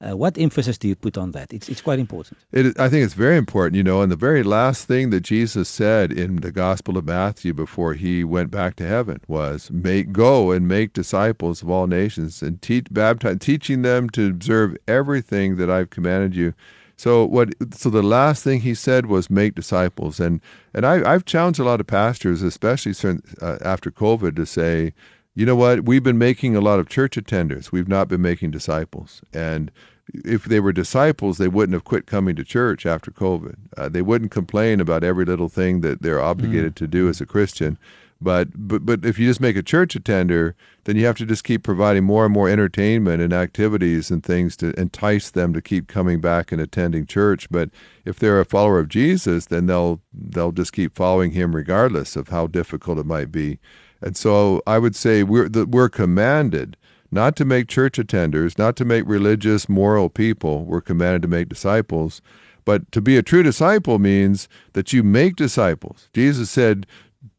Uh, 0.02 0.18
what 0.18 0.38
emphasis 0.38 0.78
do 0.78 0.88
you 0.88 0.96
put 0.96 1.18
on 1.18 1.32
that? 1.32 1.54
It's, 1.54 1.70
it's 1.70 1.82
quite 1.82 2.00
important. 2.00 2.40
It, 2.52 2.80
I 2.80 2.90
think 2.90 3.06
it's 3.06 3.14
very 3.14 3.38
important, 3.38 3.76
you 3.76 3.84
know. 3.84 4.02
And 4.02 4.12
the 4.12 4.16
very 4.16 4.42
last 4.42 4.88
thing 4.88 5.12
that 5.12 5.22
Jesus 5.22 5.70
said 5.70 6.12
in 6.12 6.38
the 6.38 6.52
Gospel 6.52 6.98
of 6.98 7.06
Matthew 7.06 7.54
before 7.54 7.94
he 7.94 8.24
went 8.24 8.50
back 8.50 8.76
to 8.78 8.88
heaven 8.88 9.22
was, 9.28 9.70
"Make 9.70 10.12
go 10.12 10.52
and 10.52 10.68
make 10.68 10.94
disciples 10.94 11.62
of 11.62 11.70
all 11.70 11.88
nations, 11.88 12.42
and 12.42 12.62
teach 12.62 12.88
baptize, 12.90 13.38
teaching 13.40 13.84
them 13.84 14.10
to 14.12 14.28
observe 14.28 14.76
everything 14.88 15.58
that 15.58 15.70
I've 15.70 15.92
commanded 15.92 16.36
you." 16.36 16.54
So 16.98 17.26
what? 17.26 17.54
So 17.74 17.90
the 17.90 18.04
last 18.04 18.44
thing 18.44 18.62
he 18.62 18.76
said 18.76 19.06
was 19.06 19.30
make 19.30 19.56
disciples, 19.56 20.20
and 20.20 20.42
and 20.74 20.86
I, 20.86 21.12
I've 21.12 21.26
challenged 21.26 21.60
a 21.60 21.64
lot 21.64 21.80
of 21.80 21.88
pastors, 21.88 22.42
especially 22.42 22.94
uh, 23.42 23.58
after 23.62 23.92
COVID, 23.92 24.36
to 24.36 24.46
say, 24.46 24.94
you 25.36 25.46
know 25.46 25.56
what? 25.56 25.86
We've 25.86 26.04
been 26.04 26.18
making 26.18 26.56
a 26.56 26.62
lot 26.62 26.80
of 26.80 26.90
church 26.90 27.16
attenders. 27.16 27.72
We've 27.72 27.88
not 27.88 28.08
been 28.08 28.22
making 28.22 28.52
disciples, 28.52 29.22
and 29.34 29.72
if 30.14 30.46
they 30.46 30.60
were 30.60 30.74
disciples, 30.74 31.38
they 31.38 31.48
wouldn't 31.48 31.74
have 31.74 31.84
quit 31.84 32.06
coming 32.06 32.36
to 32.36 32.44
church 32.44 32.86
after 32.86 33.12
COVID. 33.12 33.56
Uh, 33.78 33.90
they 33.90 34.02
wouldn't 34.02 34.32
complain 34.32 34.80
about 34.80 35.04
every 35.04 35.26
little 35.26 35.50
thing 35.50 35.82
that 35.82 36.02
they're 36.02 36.22
obligated 36.22 36.74
mm. 36.74 36.78
to 36.78 36.88
do 36.88 37.08
as 37.08 37.22
a 37.22 37.26
Christian. 37.26 37.78
But, 38.24 38.50
but 38.54 38.86
but 38.86 39.04
if 39.04 39.18
you 39.18 39.28
just 39.28 39.42
make 39.42 39.56
a 39.56 39.64
church 39.64 39.96
attender, 39.96 40.56
then 40.84 40.96
you 40.96 41.08
have 41.08 41.18
to 41.18 41.26
just 41.26 41.44
keep 41.44 41.64
providing 41.64 42.04
more 42.04 42.24
and 42.24 42.34
more 42.34 42.48
entertainment 42.48 43.20
and 43.20 43.34
activities 43.34 44.12
and 44.12 44.24
things 44.24 44.56
to 44.58 44.80
entice 44.80 45.32
them 45.32 45.54
to 45.54 45.62
keep 45.62 45.88
coming 45.88 46.22
back 46.22 46.52
and 46.52 46.62
attending 46.62 47.08
church. 47.08 47.50
But 47.50 47.72
if 48.06 48.20
they're 48.20 48.40
a 48.40 48.46
follower 48.46 48.78
of 48.78 48.90
Jesus, 48.90 49.48
then 49.48 49.66
they'll 49.66 50.02
they'll 50.14 50.52
just 50.52 50.72
keep 50.72 50.96
following 50.96 51.32
him 51.32 51.56
regardless 51.56 52.16
of 52.16 52.28
how 52.28 52.46
difficult 52.46 53.00
it 53.00 53.08
might 53.08 53.32
be. 53.32 53.58
And 54.02 54.18
so 54.18 54.62
I 54.66 54.80
would 54.80 54.96
say 54.96 55.24
we're 55.24 55.50
we're 55.50 55.90
commanded 55.90 56.78
not 57.12 57.36
to 57.36 57.46
make 57.46 57.68
church 57.68 57.98
attenders, 57.98 58.58
not 58.58 58.76
to 58.78 58.86
make 58.86 59.04
religious, 59.06 59.68
moral 59.68 60.10
people. 60.10 60.64
We're 60.66 60.82
commanded 60.82 61.22
to 61.24 61.28
make 61.28 61.50
disciples. 61.50 62.22
But 62.64 62.92
to 62.92 63.02
be 63.02 63.18
a 63.18 63.24
true 63.24 63.44
disciple 63.44 64.00
means 64.00 64.48
that 64.74 64.94
you 64.94 65.04
make 65.04 65.36
disciples. 65.36 66.10
Jesus 66.14 66.50
said, 66.50 66.86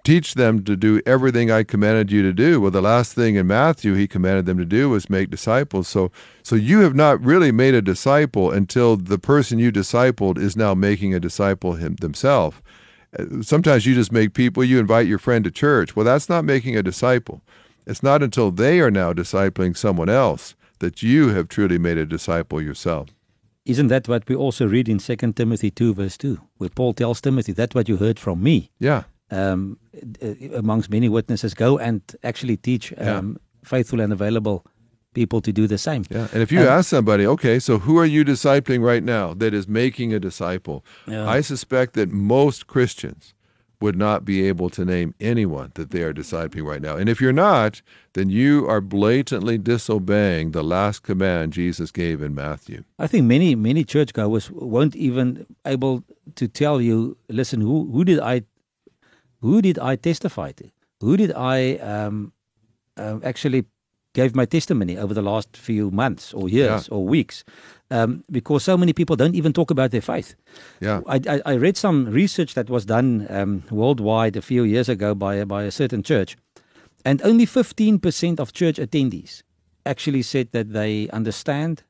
Teach 0.04 0.34
them 0.34 0.64
to 0.64 0.74
do 0.74 1.00
everything 1.06 1.50
I 1.50 1.62
commanded 1.62 2.10
you 2.10 2.22
to 2.22 2.32
do. 2.32 2.60
Well, 2.60 2.72
the 2.72 2.82
last 2.82 3.14
thing 3.14 3.36
in 3.36 3.46
Matthew 3.46 3.94
he 3.94 4.08
commanded 4.08 4.46
them 4.46 4.58
to 4.58 4.64
do 4.64 4.90
was 4.90 5.08
make 5.08 5.30
disciples. 5.30 5.86
So, 5.86 6.10
so 6.42 6.56
you 6.56 6.80
have 6.80 6.96
not 6.96 7.22
really 7.22 7.52
made 7.52 7.74
a 7.74 7.82
disciple 7.82 8.50
until 8.50 8.96
the 8.96 9.18
person 9.18 9.60
you 9.60 9.70
discipled 9.70 10.38
is 10.38 10.56
now 10.56 10.74
making 10.74 11.14
a 11.14 11.20
disciple 11.20 11.74
him, 11.74 11.94
themselves. 11.96 12.56
Sometimes 13.42 13.84
you 13.84 13.94
just 13.94 14.12
make 14.12 14.32
people, 14.32 14.64
you 14.64 14.78
invite 14.78 15.06
your 15.06 15.18
friend 15.18 15.44
to 15.44 15.50
church. 15.50 15.94
Well, 15.94 16.04
that's 16.04 16.28
not 16.28 16.44
making 16.44 16.76
a 16.76 16.82
disciple. 16.82 17.42
It's 17.86 18.02
not 18.02 18.22
until 18.22 18.50
they 18.50 18.80
are 18.80 18.90
now 18.90 19.12
discipling 19.12 19.76
someone 19.76 20.08
else 20.08 20.54
that 20.78 21.02
you 21.02 21.28
have 21.28 21.48
truly 21.48 21.78
made 21.78 21.98
a 21.98 22.06
disciple 22.06 22.62
yourself. 22.62 23.10
Isn't 23.64 23.88
that 23.88 24.08
what 24.08 24.28
we 24.28 24.34
also 24.34 24.66
read 24.66 24.88
in 24.88 24.98
2 24.98 25.16
Timothy 25.32 25.70
2, 25.70 25.94
verse 25.94 26.16
2, 26.16 26.40
where 26.56 26.70
Paul 26.70 26.92
tells 26.94 27.20
Timothy, 27.20 27.52
That's 27.52 27.74
what 27.74 27.88
you 27.88 27.96
heard 27.96 28.18
from 28.18 28.42
me. 28.42 28.70
Yeah. 28.78 29.04
Um, 29.30 29.78
uh, 30.22 30.34
amongst 30.54 30.90
many 30.90 31.08
witnesses, 31.08 31.54
go 31.54 31.78
and 31.78 32.02
actually 32.22 32.56
teach 32.56 32.92
um, 32.98 33.38
yeah. 33.38 33.68
faithful 33.68 34.00
and 34.00 34.12
available 34.12 34.66
people 35.14 35.40
to 35.40 35.52
do 35.52 35.66
the 35.66 35.78
same. 35.78 36.04
Yeah. 36.10 36.28
And 36.32 36.42
if 36.42 36.50
you 36.50 36.60
um, 36.60 36.68
ask 36.68 36.88
somebody, 36.88 37.26
okay, 37.26 37.58
so 37.58 37.78
who 37.78 37.98
are 37.98 38.06
you 38.06 38.24
discipling 38.24 38.82
right 38.82 39.02
now 39.02 39.34
that 39.34 39.54
is 39.54 39.68
making 39.68 40.12
a 40.12 40.20
disciple? 40.20 40.84
Yeah. 41.06 41.28
I 41.28 41.40
suspect 41.40 41.94
that 41.94 42.10
most 42.10 42.66
Christians 42.66 43.34
would 43.82 43.96
not 43.96 44.24
be 44.24 44.46
able 44.46 44.70
to 44.70 44.84
name 44.84 45.12
anyone 45.20 45.72
that 45.74 45.90
they 45.90 46.02
are 46.02 46.14
discipling 46.14 46.64
right 46.64 46.80
now. 46.80 46.96
And 46.96 47.08
if 47.08 47.20
you're 47.20 47.32
not, 47.32 47.82
then 48.14 48.30
you 48.30 48.66
are 48.68 48.80
blatantly 48.80 49.58
disobeying 49.58 50.52
the 50.52 50.62
last 50.62 51.02
command 51.02 51.52
Jesus 51.52 51.90
gave 51.90 52.22
in 52.22 52.32
Matthew. 52.34 52.84
I 52.98 53.08
think 53.08 53.26
many 53.26 53.56
many 53.56 53.84
churchgoers 53.84 54.50
won't 54.50 54.94
even 54.94 55.46
able 55.66 56.04
to 56.36 56.46
tell 56.46 56.80
you, 56.80 57.16
listen, 57.28 57.60
who 57.60 57.90
who 57.90 58.04
did 58.04 58.20
I 58.20 58.42
who 59.40 59.60
did 59.60 59.78
I 59.78 59.96
testify 59.96 60.52
to? 60.52 60.70
Who 61.00 61.16
did 61.16 61.32
I 61.32 61.74
um, 61.78 62.32
uh, 62.96 63.18
actually 63.24 63.64
gave 64.14 64.34
my 64.34 64.44
testimony 64.44 64.98
over 64.98 65.14
the 65.14 65.22
last 65.22 65.56
few 65.56 65.90
months 65.90 66.34
or 66.34 66.48
years 66.48 66.88
yeah. 66.88 66.94
or 66.94 67.04
weeks? 67.04 67.44
um, 67.92 68.24
because 68.30 68.64
so 68.64 68.76
many 68.76 68.92
people 68.92 69.16
don't 69.16 69.34
even 69.34 69.52
talk 69.52 69.70
about 69.70 69.90
their 69.90 70.00
faith. 70.00 70.34
Yeah, 70.80 71.02
I, 71.06 71.20
I, 71.28 71.40
I 71.44 71.54
read 71.54 71.76
some 71.76 72.06
research 72.06 72.54
that 72.54 72.70
was 72.70 72.86
done 72.86 73.26
um, 73.28 73.62
worldwide 73.70 74.36
a 74.36 74.42
few 74.42 74.64
years 74.64 74.88
ago 74.88 75.14
by 75.14 75.44
by 75.44 75.64
a 75.64 75.70
certain 75.70 76.02
church, 76.02 76.36
and 77.04 77.20
only 77.22 77.46
fifteen 77.46 77.98
percent 77.98 78.40
of 78.40 78.52
church 78.52 78.76
attendees 78.76 79.42
actually 79.84 80.22
said 80.22 80.52
that 80.52 80.72
they 80.72 81.08
understand 81.10 81.82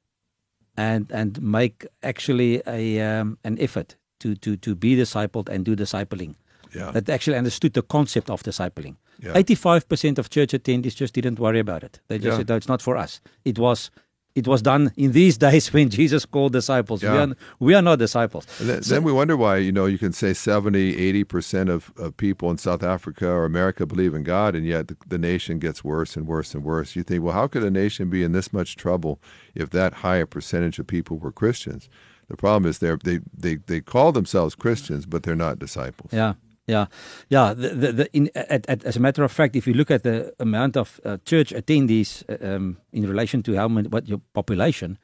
and 0.77 1.11
and 1.13 1.41
make 1.41 1.87
actually 2.03 2.63
a 2.67 3.01
um, 3.01 3.39
an 3.45 3.57
effort 3.61 3.97
to 4.19 4.35
to 4.35 4.57
to 4.57 4.75
be 4.75 4.97
discipled 4.97 5.49
and 5.49 5.65
do 5.65 5.77
discipling. 5.77 6.35
Yeah. 6.75 6.91
That 6.91 7.11
actually 7.11 7.37
understood 7.37 7.75
the 7.75 7.83
concept 7.83 8.31
of 8.31 8.43
discipling. 8.43 8.97
Eighty-five 9.35 9.89
percent 9.89 10.19
of 10.19 10.31
church 10.31 10.51
attendees 10.51 10.97
just 10.97 11.15
didn't 11.15 11.39
worry 11.39 11.61
about 11.61 11.85
it. 11.85 12.01
They 12.09 12.19
just 12.19 12.27
yeah. 12.27 12.37
said, 12.39 12.49
"No, 12.49 12.57
it's 12.57 12.69
not 12.69 12.83
for 12.83 12.97
us." 12.97 13.21
It 13.45 13.59
was 13.59 13.91
it 14.35 14.47
was 14.47 14.63
done 14.63 14.93
in 14.97 15.13
these 15.13 15.37
days 15.47 15.73
when 15.73 15.91
Jesus 15.91 16.25
called 16.25 16.53
disciples. 16.53 17.03
Yeah. 17.03 17.13
We, 17.13 17.19
are, 17.19 17.37
we 17.59 17.75
are 17.75 17.83
not 17.83 17.99
disciples. 17.99 18.47
Then, 18.59 18.83
so, 18.83 18.95
then, 18.95 19.03
we 19.03 19.13
wonder 19.13 19.37
why, 19.37 19.59
you 19.59 19.73
know, 19.73 19.87
you 19.87 19.99
can 19.99 20.13
say 20.13 20.33
70, 20.33 21.25
80% 21.25 21.69
of, 21.69 21.93
of 21.97 22.17
people 22.17 22.51
in 22.51 22.59
South 22.59 22.83
Africa 22.83 23.29
or 23.29 23.45
America 23.45 23.87
believe 23.87 24.15
in 24.15 24.23
God, 24.23 24.55
and 24.55 24.67
yet 24.67 24.89
the, 24.89 24.97
the, 25.07 25.19
nation 25.19 25.59
gets 25.59 25.85
worse 25.85 26.17
and 26.17 26.27
worse 26.27 26.55
and 26.55 26.65
worse. 26.65 26.97
You 26.97 27.03
think, 27.03 27.23
well, 27.23 27.35
how 27.35 27.47
could 27.47 27.63
a 27.63 27.71
nation 27.71 28.11
be 28.11 28.23
in 28.23 28.33
this 28.33 28.53
much 28.53 28.77
trouble 28.77 29.21
if 29.55 29.71
that 29.71 29.95
high 29.95 30.17
a 30.17 30.27
percentage 30.27 30.79
of 30.79 30.87
people 30.87 31.19
were 31.19 31.33
Christians? 31.33 31.89
The 32.29 32.37
problem 32.37 32.69
is 32.69 32.79
they 32.79 32.97
they, 33.37 33.57
they 33.57 33.81
call 33.81 34.13
themselves 34.13 34.55
Christians, 34.55 35.05
but 35.05 35.23
they're 35.23 35.37
not 35.37 35.59
disciples. 35.59 36.13
Yeah. 36.13 36.35
Yeah, 36.67 36.87
yeah. 37.29 37.55
The, 37.55 37.69
the, 37.71 37.93
the, 37.93 38.17
in, 38.17 38.31
at, 38.35 38.69
at, 38.69 38.85
as 38.85 38.97
a 38.97 39.01
matter 39.01 39.25
of 39.25 39.33
fact, 39.33 39.57
if 39.57 39.67
you 39.67 39.75
look 39.75 39.91
at 39.91 40.05
the 40.05 40.33
amount 40.39 40.77
of 40.77 41.01
uh, 41.05 41.19
church 41.25 41.53
attendees 41.53 42.23
uh, 42.29 42.55
um, 42.55 42.79
in 42.93 43.09
relation 43.09 43.43
to 43.45 43.57
how 43.57 43.69
many, 43.69 43.89
what 43.89 44.09
your 44.09 44.21
population, 44.33 44.99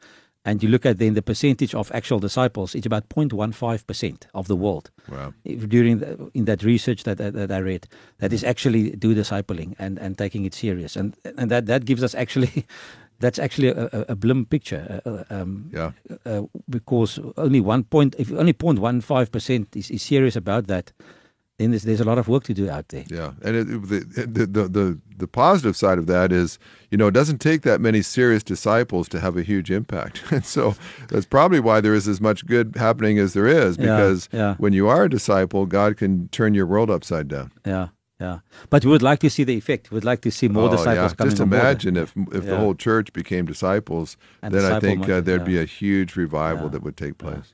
and 0.45 0.63
you 0.63 0.69
look 0.69 0.87
at 0.87 0.99
then 0.99 1.15
the 1.15 1.23
percentage 1.23 1.75
of 1.75 1.91
actual 1.93 2.21
disciples, 2.21 2.75
it's 2.75 2.87
about 2.87 3.09
0.15 3.09 3.87
percent 3.87 4.29
of 4.35 4.47
the 4.47 4.57
world. 4.57 4.91
Wow. 5.09 5.35
During 5.45 5.99
the, 5.99 6.31
in 6.33 6.45
that 6.45 6.63
research 6.63 7.03
that, 7.05 7.19
that, 7.19 7.35
that 7.35 7.51
I 7.51 7.59
read, 7.59 7.89
that 8.19 8.33
is 8.33 8.45
actually 8.45 8.91
do 8.93 9.15
discipling 9.15 9.75
and, 9.79 9.99
and 9.99 10.17
taking 10.17 10.45
it 10.45 10.55
serious, 10.55 10.97
and 10.97 11.17
and 11.37 11.51
that 11.51 11.67
that 11.67 11.85
gives 11.85 12.03
us 12.03 12.15
actually. 12.15 12.67
That's 13.21 13.41
actually 13.41 13.71
a, 13.71 13.87
a, 13.87 14.01
a 14.11 14.15
blim 14.15 14.49
picture. 14.49 15.03
Uh, 15.05 15.11
uh 15.11 15.25
um, 15.29 15.71
yeah. 15.75 15.91
Uh, 16.25 16.43
because 16.71 17.19
only 17.37 17.61
one 17.61 17.83
point, 17.83 18.15
if 18.17 18.31
only 18.31 18.53
0.15 18.53 19.33
percent 19.33 19.75
is, 19.75 19.91
is 19.91 20.03
serious 20.03 20.37
about 20.37 20.69
that, 20.69 20.93
then 21.59 21.71
there's, 21.71 21.83
there's 21.83 22.01
a 22.01 22.05
lot 22.05 22.19
of 22.19 22.29
work 22.29 22.45
to 22.45 22.55
do 22.55 22.71
out 22.71 22.89
there. 22.89 23.05
Yeah, 23.09 23.33
and 23.43 23.57
it, 23.57 23.65
the, 23.65 24.27
the, 24.27 24.47
the 24.47 24.69
the 24.69 25.01
the 25.17 25.29
positive 25.29 25.77
side 25.77 25.99
of 25.99 26.07
that 26.07 26.31
is, 26.31 26.59
you 26.91 26.97
know, 26.97 27.09
it 27.09 27.15
doesn't 27.15 27.39
take 27.39 27.63
that 27.63 27.81
many 27.81 28.01
serious 28.01 28.43
disciples 28.45 29.09
to 29.09 29.21
have 29.21 29.37
a 29.37 29.43
huge 29.43 29.71
impact, 29.71 30.23
and 30.31 30.45
so 30.45 30.75
that's 31.09 31.27
probably 31.27 31.61
why 31.61 31.81
there 31.81 31.95
is 31.95 32.07
as 32.09 32.21
much 32.21 32.47
good 32.47 32.75
happening 32.77 33.19
as 33.19 33.35
there 33.35 33.47
is, 33.47 33.77
because 33.77 34.29
yeah, 34.33 34.39
yeah. 34.39 34.55
when 34.57 34.73
you 34.73 34.89
are 34.89 35.05
a 35.05 35.11
disciple, 35.11 35.67
God 35.67 35.97
can 35.97 36.29
turn 36.29 36.55
your 36.55 36.67
world 36.67 36.91
upside 36.91 37.29
down. 37.29 37.53
Yeah. 37.67 37.89
Yeah, 38.21 38.41
but 38.69 38.85
we 38.85 38.91
would 38.91 39.03
like 39.03 39.21
to 39.21 39.31
see 39.31 39.45
the 39.45 39.57
effect. 39.57 39.93
We'd 39.93 40.05
like 40.05 40.23
to 40.23 40.31
see 40.31 40.49
more 40.49 40.69
oh, 40.69 40.73
disciples 40.73 41.13
yeah. 41.13 41.17
coming. 41.17 41.31
Just 41.31 41.41
imagine 41.41 41.97
if 41.97 42.13
if 42.33 42.45
the 42.47 42.57
whole 42.57 42.75
church 42.75 43.13
became 43.13 43.47
disciples, 43.47 44.17
and 44.43 44.53
then 44.53 44.65
I 44.73 44.81
think 44.81 45.09
uh, 45.09 45.21
there'd 45.21 45.45
be 45.45 45.61
a 45.61 45.65
huge 45.65 46.17
revival 46.17 46.69
that 46.71 46.83
would 46.83 46.97
take 46.97 47.19
place. 47.19 47.53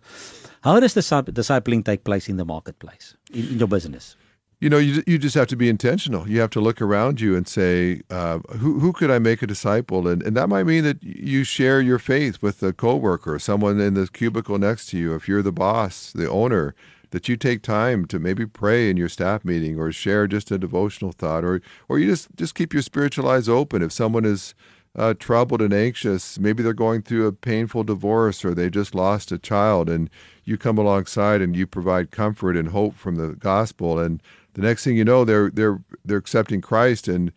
How 0.62 0.80
does 0.80 0.94
the 0.94 1.02
discipling 1.02 1.84
take 1.84 2.04
place 2.04 2.30
in 2.30 2.38
the 2.38 2.44
marketplace, 2.46 3.14
in, 3.30 3.46
in 3.48 3.58
your 3.58 3.68
business? 3.68 4.16
You 4.60 4.70
know, 4.70 4.78
you, 4.78 5.02
you 5.06 5.18
just 5.18 5.34
have 5.34 5.48
to 5.48 5.56
be 5.56 5.68
intentional. 5.68 6.26
You 6.26 6.40
have 6.40 6.48
to 6.50 6.60
look 6.60 6.80
around 6.80 7.20
you 7.20 7.36
and 7.36 7.46
say, 7.46 8.00
uh, 8.08 8.38
who, 8.56 8.78
who 8.78 8.94
could 8.94 9.10
I 9.10 9.18
make 9.18 9.42
a 9.42 9.46
disciple? 9.46 10.08
And, 10.08 10.22
and 10.22 10.34
that 10.38 10.48
might 10.48 10.64
mean 10.64 10.84
that 10.84 11.02
you 11.02 11.44
share 11.44 11.82
your 11.82 11.98
faith 11.98 12.40
with 12.40 12.62
a 12.62 12.72
coworker, 12.72 13.38
someone 13.38 13.78
in 13.78 13.92
the 13.92 14.08
cubicle 14.08 14.56
next 14.56 14.86
to 14.86 14.96
you. 14.96 15.14
If 15.14 15.28
you're 15.28 15.42
the 15.42 15.52
boss, 15.52 16.12
the 16.12 16.30
owner, 16.30 16.74
that 17.14 17.28
you 17.28 17.36
take 17.36 17.62
time 17.62 18.06
to 18.06 18.18
maybe 18.18 18.44
pray 18.44 18.90
in 18.90 18.96
your 18.96 19.08
staff 19.08 19.44
meeting 19.44 19.78
or 19.78 19.92
share 19.92 20.26
just 20.26 20.50
a 20.50 20.58
devotional 20.58 21.12
thought 21.12 21.44
or, 21.44 21.62
or 21.88 22.00
you 22.00 22.08
just, 22.08 22.26
just 22.34 22.56
keep 22.56 22.72
your 22.72 22.82
spiritual 22.82 23.28
eyes 23.28 23.48
open. 23.48 23.82
If 23.82 23.92
someone 23.92 24.24
is 24.24 24.52
uh, 24.96 25.14
troubled 25.18 25.60
and 25.60 25.74
anxious. 25.74 26.38
Maybe 26.38 26.62
they're 26.62 26.72
going 26.72 27.02
through 27.02 27.26
a 27.26 27.32
painful 27.32 27.84
divorce 27.84 28.44
or 28.44 28.54
they 28.54 28.70
just 28.70 28.94
lost 28.94 29.32
a 29.32 29.38
child, 29.38 29.88
and 29.88 30.08
you 30.44 30.56
come 30.56 30.78
alongside 30.78 31.40
and 31.40 31.56
you 31.56 31.66
provide 31.66 32.10
comfort 32.10 32.56
and 32.56 32.68
hope 32.68 32.94
from 32.94 33.16
the 33.16 33.34
gospel. 33.34 33.98
And 33.98 34.22
the 34.54 34.62
next 34.62 34.84
thing 34.84 34.96
you 34.96 35.04
know, 35.04 35.24
they're 35.24 35.50
they're 35.50 35.80
they're 36.04 36.18
accepting 36.18 36.60
Christ. 36.60 37.08
And 37.08 37.32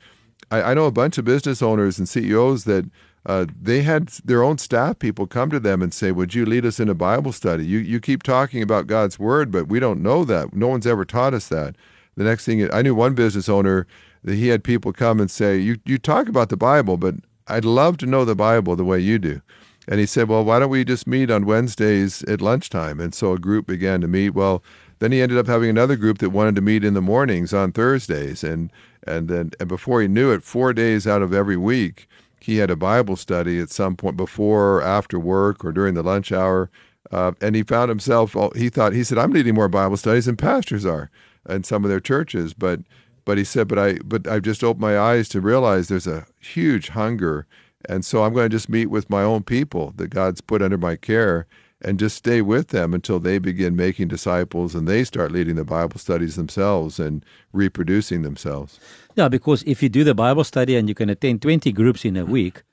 I, 0.51 0.61
I 0.61 0.73
know 0.75 0.85
a 0.85 0.91
bunch 0.91 1.17
of 1.17 1.25
business 1.25 1.61
owners 1.61 1.97
and 1.97 2.07
CEOs 2.07 2.65
that. 2.65 2.89
Uh, 3.27 3.45
they 3.61 3.83
had 3.83 4.07
their 4.25 4.41
own 4.41 4.57
staff 4.57 4.97
people 4.97 5.27
come 5.27 5.51
to 5.51 5.59
them 5.59 5.83
and 5.83 5.93
say, 5.93 6.11
"Would 6.11 6.33
you 6.33 6.45
lead 6.45 6.65
us 6.65 6.79
in 6.79 6.89
a 6.89 6.95
Bible 6.95 7.31
study? 7.33 7.65
You 7.65 7.77
you 7.77 7.99
keep 7.99 8.23
talking 8.23 8.63
about 8.63 8.87
God's 8.87 9.19
word, 9.19 9.51
but 9.51 9.67
we 9.67 9.79
don't 9.79 10.01
know 10.01 10.23
that. 10.25 10.55
No 10.55 10.67
one's 10.67 10.87
ever 10.87 11.05
taught 11.05 11.35
us 11.35 11.47
that." 11.49 11.75
The 12.15 12.23
next 12.23 12.45
thing 12.45 12.67
I 12.73 12.81
knew, 12.81 12.95
one 12.95 13.13
business 13.13 13.47
owner 13.49 13.85
that 14.23 14.35
he 14.35 14.47
had 14.47 14.63
people 14.63 14.93
come 14.93 15.19
and 15.19 15.29
say, 15.29 15.59
"You 15.59 15.77
you 15.85 15.99
talk 15.99 16.27
about 16.27 16.49
the 16.49 16.57
Bible, 16.57 16.97
but 16.97 17.15
I'd 17.47 17.65
love 17.65 17.97
to 17.97 18.05
know 18.05 18.25
the 18.25 18.35
Bible 18.35 18.75
the 18.75 18.83
way 18.83 18.99
you 18.99 19.19
do. 19.19 19.41
And 19.87 19.99
he 19.99 20.05
said, 20.05 20.27
Well, 20.27 20.43
why 20.43 20.59
don't 20.59 20.69
we 20.69 20.83
just 20.83 21.07
meet 21.07 21.31
on 21.31 21.45
Wednesdays 21.45 22.23
at 22.23 22.41
lunchtime? 22.41 22.99
And 22.99 23.13
so 23.13 23.33
a 23.33 23.39
group 23.39 23.67
began 23.67 24.01
to 24.01 24.07
meet. 24.07 24.31
Well, 24.31 24.61
then 24.99 25.11
he 25.11 25.21
ended 25.21 25.37
up 25.37 25.47
having 25.47 25.69
another 25.69 25.95
group 25.95 26.17
that 26.17 26.31
wanted 26.31 26.55
to 26.55 26.61
meet 26.61 26.83
in 26.83 26.93
the 26.93 27.01
mornings 27.01 27.53
on 27.53 27.71
Thursdays. 27.71 28.43
And, 28.43 28.71
and 29.05 29.29
then 29.29 29.51
and 29.59 29.69
before 29.69 30.01
he 30.01 30.07
knew 30.07 30.31
it, 30.31 30.43
four 30.43 30.73
days 30.73 31.07
out 31.07 31.21
of 31.21 31.33
every 31.33 31.55
week, 31.55 32.07
he 32.47 32.57
had 32.57 32.71
a 32.71 32.75
Bible 32.75 33.15
study 33.15 33.59
at 33.59 33.69
some 33.69 33.95
point 33.95 34.17
before 34.17 34.77
or 34.77 34.81
after 34.81 35.19
work 35.19 35.63
or 35.63 35.71
during 35.71 35.93
the 35.93 36.01
lunch 36.01 36.31
hour. 36.31 36.71
Uh, 37.11 37.33
and 37.41 37.55
he 37.55 37.63
found 37.63 37.89
himself, 37.89 38.35
he 38.55 38.69
thought, 38.69 38.93
he 38.93 39.03
said, 39.03 39.17
I'm 39.17 39.31
needing 39.31 39.55
more 39.55 39.69
Bible 39.69 39.97
studies 39.97 40.25
than 40.25 40.35
pastors 40.35 40.85
are 40.85 41.11
in 41.47 41.63
some 41.63 41.83
of 41.83 41.89
their 41.89 41.99
churches. 41.99 42.53
But, 42.53 42.79
but 43.23 43.37
he 43.37 43.43
said, 43.43 43.67
but 43.67 43.77
I, 43.77 43.99
but 44.03 44.27
I've 44.27 44.41
just 44.41 44.63
opened 44.63 44.81
my 44.81 44.97
eyes 44.97 45.29
to 45.29 45.41
realize 45.41 45.87
there's 45.87 46.07
a 46.07 46.25
huge 46.39 46.89
hunger 46.89 47.45
and 47.87 48.03
so 48.03 48.23
I'm 48.23 48.33
going 48.33 48.49
to 48.49 48.55
just 48.55 48.69
meet 48.69 48.87
with 48.87 49.09
my 49.09 49.23
own 49.23 49.43
people 49.43 49.93
that 49.95 50.09
God's 50.09 50.41
put 50.41 50.61
under 50.61 50.77
my 50.77 50.95
care 50.95 51.47
and 51.81 51.99
just 51.99 52.15
stay 52.17 52.41
with 52.41 52.69
them 52.69 52.93
until 52.93 53.19
they 53.19 53.37
begin 53.37 53.75
making 53.75 54.07
disciples 54.07 54.73
and 54.73 54.87
they 54.87 55.03
start 55.03 55.31
leading 55.31 55.55
the 55.55 55.63
Bible 55.63 55.99
studies 55.99 56.35
themselves 56.35 56.99
and 56.99 57.23
reproducing 57.53 58.23
themselves. 58.23 58.79
Yeah, 59.15 59.29
because 59.29 59.63
if 59.63 59.83
you 59.83 59.89
do 59.89 60.03
the 60.03 60.15
Bible 60.15 60.43
study 60.43 60.75
and 60.75 60.89
you 60.89 60.95
can 60.95 61.09
attend 61.09 61.41
20 61.41 61.71
groups 61.71 62.05
in 62.05 62.17
a 62.17 62.25
week, 62.25 62.63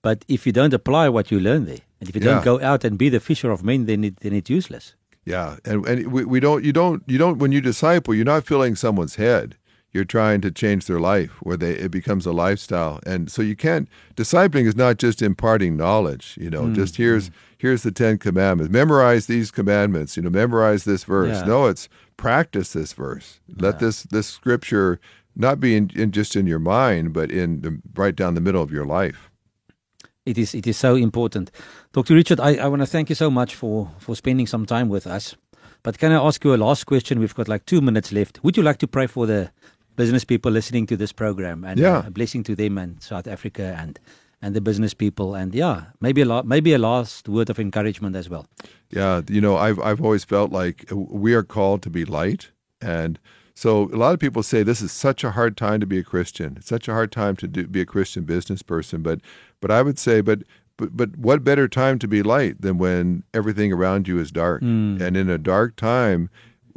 but 0.00 0.24
if 0.28 0.46
you 0.46 0.52
don't 0.52 0.74
apply 0.74 1.08
what 1.08 1.30
you 1.30 1.40
learn 1.40 1.64
there, 1.64 1.78
and 2.00 2.08
if 2.08 2.14
you 2.14 2.20
don't 2.20 2.44
go 2.44 2.60
out 2.60 2.84
and 2.84 2.98
be 2.98 3.08
the 3.08 3.20
fisher 3.20 3.50
of 3.50 3.62
men, 3.62 3.86
then 3.86 4.04
it, 4.04 4.16
then 4.16 4.32
it's 4.32 4.50
useless. 4.50 4.94
Yeah, 5.24 5.58
and 5.64 5.86
and 5.86 6.10
we, 6.10 6.24
we 6.24 6.40
don't 6.40 6.64
you 6.64 6.72
don't 6.72 7.04
you 7.06 7.16
don't 7.16 7.38
when 7.38 7.52
you 7.52 7.60
disciple, 7.60 8.12
you're 8.12 8.24
not 8.24 8.44
filling 8.44 8.74
someone's 8.74 9.14
head 9.14 9.56
you're 9.92 10.04
trying 10.04 10.40
to 10.40 10.50
change 10.50 10.86
their 10.86 11.00
life 11.00 11.30
where 11.42 11.56
they 11.56 11.72
it 11.72 11.90
becomes 11.90 12.26
a 12.26 12.32
lifestyle 12.32 12.98
and 13.06 13.30
so 13.30 13.42
you 13.42 13.54
can't 13.54 13.88
discipling 14.16 14.66
is 14.66 14.76
not 14.76 14.98
just 14.98 15.22
imparting 15.22 15.76
knowledge 15.76 16.36
you 16.40 16.50
know 16.50 16.62
mm, 16.62 16.74
just 16.74 16.96
here's 16.96 17.30
mm. 17.30 17.32
Here's 17.62 17.84
the 17.84 17.92
10 17.92 18.18
commandments. 18.18 18.72
Memorize 18.72 19.26
these 19.26 19.52
commandments 19.52 20.16
you 20.16 20.22
know 20.22 20.30
memorize 20.30 20.82
this 20.84 21.04
verse. 21.04 21.38
Yeah. 21.38 21.44
no 21.44 21.66
it's 21.66 21.88
practice 22.16 22.72
this 22.72 22.92
verse. 22.92 23.40
Let 23.48 23.74
yeah. 23.74 23.86
this 23.86 24.02
this 24.14 24.26
scripture 24.26 24.98
not 25.34 25.60
be 25.60 25.76
in, 25.76 25.90
in, 25.94 26.10
just 26.10 26.36
in 26.36 26.46
your 26.46 26.58
mind 26.58 27.12
but 27.12 27.30
in 27.30 27.62
the, 27.62 27.80
right 27.94 28.16
down 28.16 28.34
the 28.34 28.40
middle 28.40 28.62
of 28.62 28.72
your 28.72 28.84
life. 28.84 29.30
It 30.26 30.36
is 30.38 30.54
it 30.54 30.66
is 30.66 30.76
so 30.76 30.96
important. 30.96 31.50
Dr 31.92 32.14
richard 32.14 32.40
i, 32.40 32.56
I 32.56 32.66
want 32.66 32.82
to 32.82 32.90
thank 32.94 33.08
you 33.08 33.14
so 33.24 33.30
much 33.30 33.54
for 33.54 33.90
for 33.98 34.16
spending 34.16 34.48
some 34.48 34.66
time 34.66 34.88
with 34.88 35.06
us 35.06 35.36
but 35.84 35.98
can 35.98 36.12
i 36.12 36.26
ask 36.28 36.44
you 36.44 36.54
a 36.54 36.60
last 36.66 36.84
question? 36.84 37.20
We've 37.20 37.34
got 37.34 37.48
like 37.48 37.64
two 37.64 37.80
minutes 37.80 38.12
left. 38.12 38.42
Would 38.42 38.56
you 38.56 38.64
like 38.64 38.78
to 38.78 38.88
pray 38.88 39.06
for 39.06 39.26
the 39.26 39.50
business 39.96 40.24
people 40.24 40.50
listening 40.50 40.86
to 40.86 40.96
this 40.96 41.12
program 41.12 41.64
and 41.64 41.78
yeah. 41.78 41.98
uh, 41.98 42.06
a 42.06 42.10
blessing 42.10 42.42
to 42.44 42.54
them 42.56 42.78
and 42.78 43.02
South 43.02 43.26
Africa 43.26 43.76
and 43.78 44.00
and 44.42 44.54
the 44.54 44.60
business 44.60 44.92
people 44.92 45.34
and 45.34 45.54
yeah 45.54 45.84
maybe 46.00 46.20
a 46.20 46.24
lot 46.24 46.46
maybe 46.46 46.74
a 46.74 46.78
last 46.78 47.28
word 47.28 47.48
of 47.48 47.58
encouragement 47.58 48.16
as 48.16 48.28
well. 48.28 48.46
Yeah 48.90 49.22
you 49.28 49.40
know 49.40 49.56
i've 49.56 49.78
i've 49.80 50.02
always 50.02 50.24
felt 50.24 50.50
like 50.52 50.84
we 50.90 51.32
are 51.34 51.44
called 51.44 51.82
to 51.82 51.90
be 51.90 52.04
light 52.04 52.50
and 52.80 53.18
so 53.54 53.84
a 53.92 53.96
lot 53.96 54.14
of 54.14 54.20
people 54.20 54.42
say 54.42 54.62
this 54.62 54.82
is 54.82 54.90
such 54.90 55.24
a 55.24 55.30
hard 55.30 55.56
time 55.56 55.78
to 55.80 55.86
be 55.86 55.98
a 55.98 56.04
christian. 56.04 56.56
It's 56.56 56.68
such 56.68 56.88
a 56.88 56.92
hard 56.92 57.12
time 57.12 57.36
to 57.36 57.46
do, 57.46 57.66
be 57.66 57.80
a 57.80 57.86
christian 57.86 58.24
business 58.24 58.62
person 58.62 59.02
but 59.02 59.20
but 59.60 59.70
i 59.70 59.80
would 59.80 59.98
say 59.98 60.20
but 60.20 60.40
but, 60.78 60.96
but 60.96 61.16
what 61.16 61.44
better 61.44 61.68
time 61.68 61.98
to 61.98 62.08
be 62.08 62.22
light 62.22 62.60
than 62.60 62.78
when 62.78 63.22
everything 63.32 63.72
around 63.72 64.08
you 64.08 64.18
is 64.18 64.32
dark? 64.32 64.62
Mm. 64.62 65.00
and 65.00 65.16
in 65.16 65.30
a 65.30 65.38
dark 65.38 65.76
time 65.76 66.28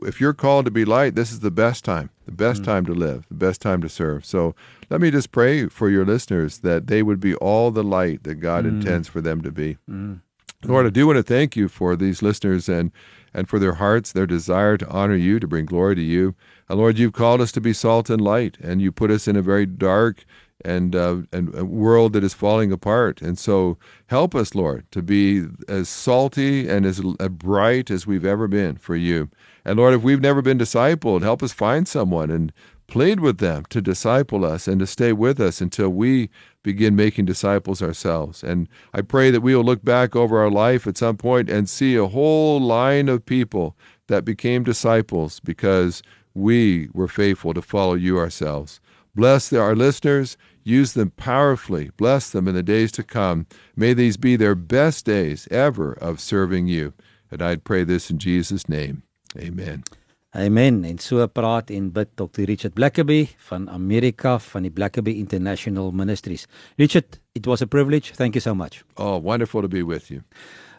if 0.02 0.20
you're 0.20 0.34
called 0.34 0.66
to 0.66 0.72
be 0.72 0.86
light, 0.86 1.16
this 1.16 1.32
is 1.32 1.40
the 1.40 1.52
best 1.52 1.84
time, 1.84 2.10
the 2.26 2.32
best 2.32 2.62
mm. 2.62 2.66
time 2.66 2.86
to 2.86 2.94
live, 2.94 3.26
the 3.28 3.36
best 3.36 3.62
time 3.62 3.82
to 3.82 3.90
serve. 3.90 4.26
So 4.26 4.56
let 4.90 5.02
me 5.02 5.12
just 5.12 5.32
pray 5.32 5.68
for 5.68 5.90
your 5.90 6.06
listeners 6.06 6.60
that 6.60 6.88
they 6.88 7.04
would 7.04 7.20
be 7.20 7.36
all 7.36 7.72
the 7.72 7.84
light 7.84 8.24
that 8.24 8.36
God 8.36 8.66
mm. 8.66 8.70
intends 8.70 9.08
for 9.08 9.22
them 9.22 9.42
to 9.42 9.52
be. 9.52 9.78
Mm. 9.90 10.22
Lord, 10.64 10.86
I 10.86 10.90
do 10.90 11.08
want 11.08 11.18
to 11.18 11.24
thank 11.24 11.56
you 11.56 11.68
for 11.68 11.96
these 11.96 12.22
listeners 12.22 12.68
and 12.68 12.92
and 13.34 13.50
for 13.50 13.60
their 13.60 13.74
hearts, 13.74 14.14
their 14.14 14.26
desire 14.26 14.78
to 14.78 14.88
honor 14.88 15.16
you, 15.16 15.42
to 15.42 15.48
bring 15.48 15.66
glory 15.66 15.94
to 15.96 16.02
you. 16.02 16.36
And 16.70 16.80
Lord, 16.80 16.98
you've 16.98 17.12
called 17.12 17.42
us 17.42 17.52
to 17.52 17.62
be 17.62 17.74
salt 17.74 18.10
and 18.10 18.22
light, 18.22 18.58
and 18.62 18.82
you 18.82 18.94
put 18.94 19.12
us 19.12 19.28
in 19.28 19.36
a 19.36 19.42
very 19.42 19.66
dark 19.66 20.24
and 20.64 20.96
uh, 20.96 21.18
and 21.32 21.54
a 21.56 21.66
world 21.66 22.14
that 22.14 22.24
is 22.24 22.34
falling 22.34 22.72
apart. 22.72 23.22
And 23.22 23.38
so, 23.38 23.78
help 24.08 24.34
us, 24.36 24.56
Lord, 24.56 24.90
to 24.92 25.02
be 25.02 25.46
as 25.68 25.90
salty 25.90 26.70
and 26.70 26.86
as 26.86 27.02
bright 27.02 27.92
as 27.92 28.08
we've 28.08 28.26
ever 28.26 28.48
been 28.48 28.78
for 28.78 28.96
you. 28.96 29.30
And 29.66 29.78
Lord, 29.78 29.94
if 29.94 30.04
we've 30.04 30.22
never 30.22 30.42
been 30.42 30.60
discipled, 30.60 31.24
help 31.24 31.42
us 31.44 31.52
find 31.52 31.88
someone 31.88 32.30
and 32.30 32.54
plead 32.88 33.20
with 33.20 33.40
them 33.40 33.64
to 33.70 33.82
disciple 33.82 34.46
us 34.46 34.68
and 34.68 34.80
to 34.80 34.88
stay 34.88 35.12
with 35.12 35.40
us 35.40 35.60
until 35.60 35.90
we 35.90 36.30
begin 36.64 36.96
making 36.96 37.26
disciples 37.26 37.82
ourselves. 37.82 38.44
And 38.44 38.68
I 38.94 39.02
pray 39.02 39.32
that 39.32 39.42
we 39.42 39.56
will 39.56 39.64
look 39.64 39.84
back 39.84 40.16
over 40.16 40.40
our 40.40 40.52
life 40.52 40.88
at 40.88 40.98
some 40.98 41.18
point 41.18 41.50
and 41.50 41.70
see 41.70 41.96
a 41.96 42.08
whole 42.08 42.60
line 42.60 43.10
of 43.10 43.26
people 43.26 43.76
that 44.08 44.24
became 44.24 44.64
disciples 44.64 45.40
because 45.40 46.04
we 46.34 46.90
were 46.94 47.08
faithful 47.08 47.54
to 47.54 47.62
follow 47.62 47.94
you 47.94 48.18
ourselves. 48.20 48.80
Bless 49.16 49.54
our 49.54 49.76
listeners. 49.76 50.38
Use 50.64 50.94
them 50.94 51.12
powerfully. 51.12 51.92
Bless 51.98 52.30
them 52.30 52.48
in 52.48 52.56
the 52.56 52.64
days 52.64 52.92
to 52.94 53.04
come. 53.04 53.46
May 53.76 53.94
these 53.94 54.18
be 54.18 54.36
their 54.36 54.56
best 54.56 55.06
days 55.06 55.48
ever 55.52 55.94
of 55.94 56.20
serving 56.20 56.68
you. 56.68 56.94
And 57.32 57.42
I'd 57.42 57.64
pray 57.64 57.84
this 57.84 58.10
in 58.10 58.18
Jesus' 58.18 58.68
name. 58.68 59.04
Amen. 59.38 59.84
Amen. 60.36 60.84
En 60.84 60.98
so 61.00 61.28
praat 61.28 61.70
en 61.70 61.92
bid 61.92 62.08
Dr. 62.16 62.44
Richard 62.44 62.74
Blackaby 62.74 63.28
van 63.38 63.70
Amerika 63.70 64.40
van 64.40 64.62
die 64.62 64.72
Blackaby 64.72 65.12
International 65.12 65.92
Ministries. 65.92 66.48
Richard, 66.76 67.20
it 67.32 67.46
was 67.46 67.62
a 67.62 67.66
privilege. 67.66 68.12
Thank 68.16 68.34
you 68.34 68.42
so 68.42 68.54
much. 68.54 68.84
Oh, 68.98 69.22
wonderful 69.22 69.62
to 69.62 69.68
be 69.68 69.84
with 69.84 70.10
you. 70.10 70.24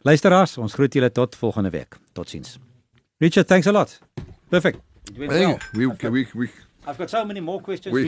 Luisteraars, 0.02 0.58
ons 0.58 0.74
groet 0.74 0.92
julle 0.92 1.12
tot 1.12 1.36
volgende 1.36 1.70
week. 1.70 1.96
Totsiens. 2.12 2.58
Richard, 3.18 3.46
thanks 3.48 3.66
a 3.66 3.72
lot. 3.72 3.98
Perfect. 4.48 4.80
Thank 5.16 5.30
well. 5.30 5.58
we, 5.72 5.86
we, 5.86 6.26
we, 6.34 6.50
I've 6.88 6.98
got 6.98 7.10
so 7.10 7.24
many 7.24 7.40
more 7.40 7.60
questions. 7.60 7.92
We, 7.94 8.06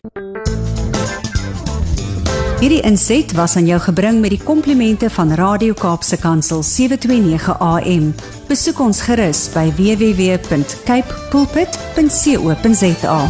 Hierdie 2.58 2.80
inset 2.82 3.32
was 3.32 3.56
aan 3.56 3.66
jou 3.66 3.80
gebring 3.80 4.20
met 4.20 4.30
die 4.34 4.40
komplimente 4.42 5.10
van 5.10 5.34
Radio 5.34 5.74
Kaapse 5.78 6.18
Kansel 6.18 6.62
729 6.62 7.58
AM. 7.58 8.14
Besoek 8.48 8.80
ons 8.82 9.00
gerus 9.06 9.46
by 9.54 9.70
www.cape 9.78 11.14
pulpit.co.za. 11.30 13.20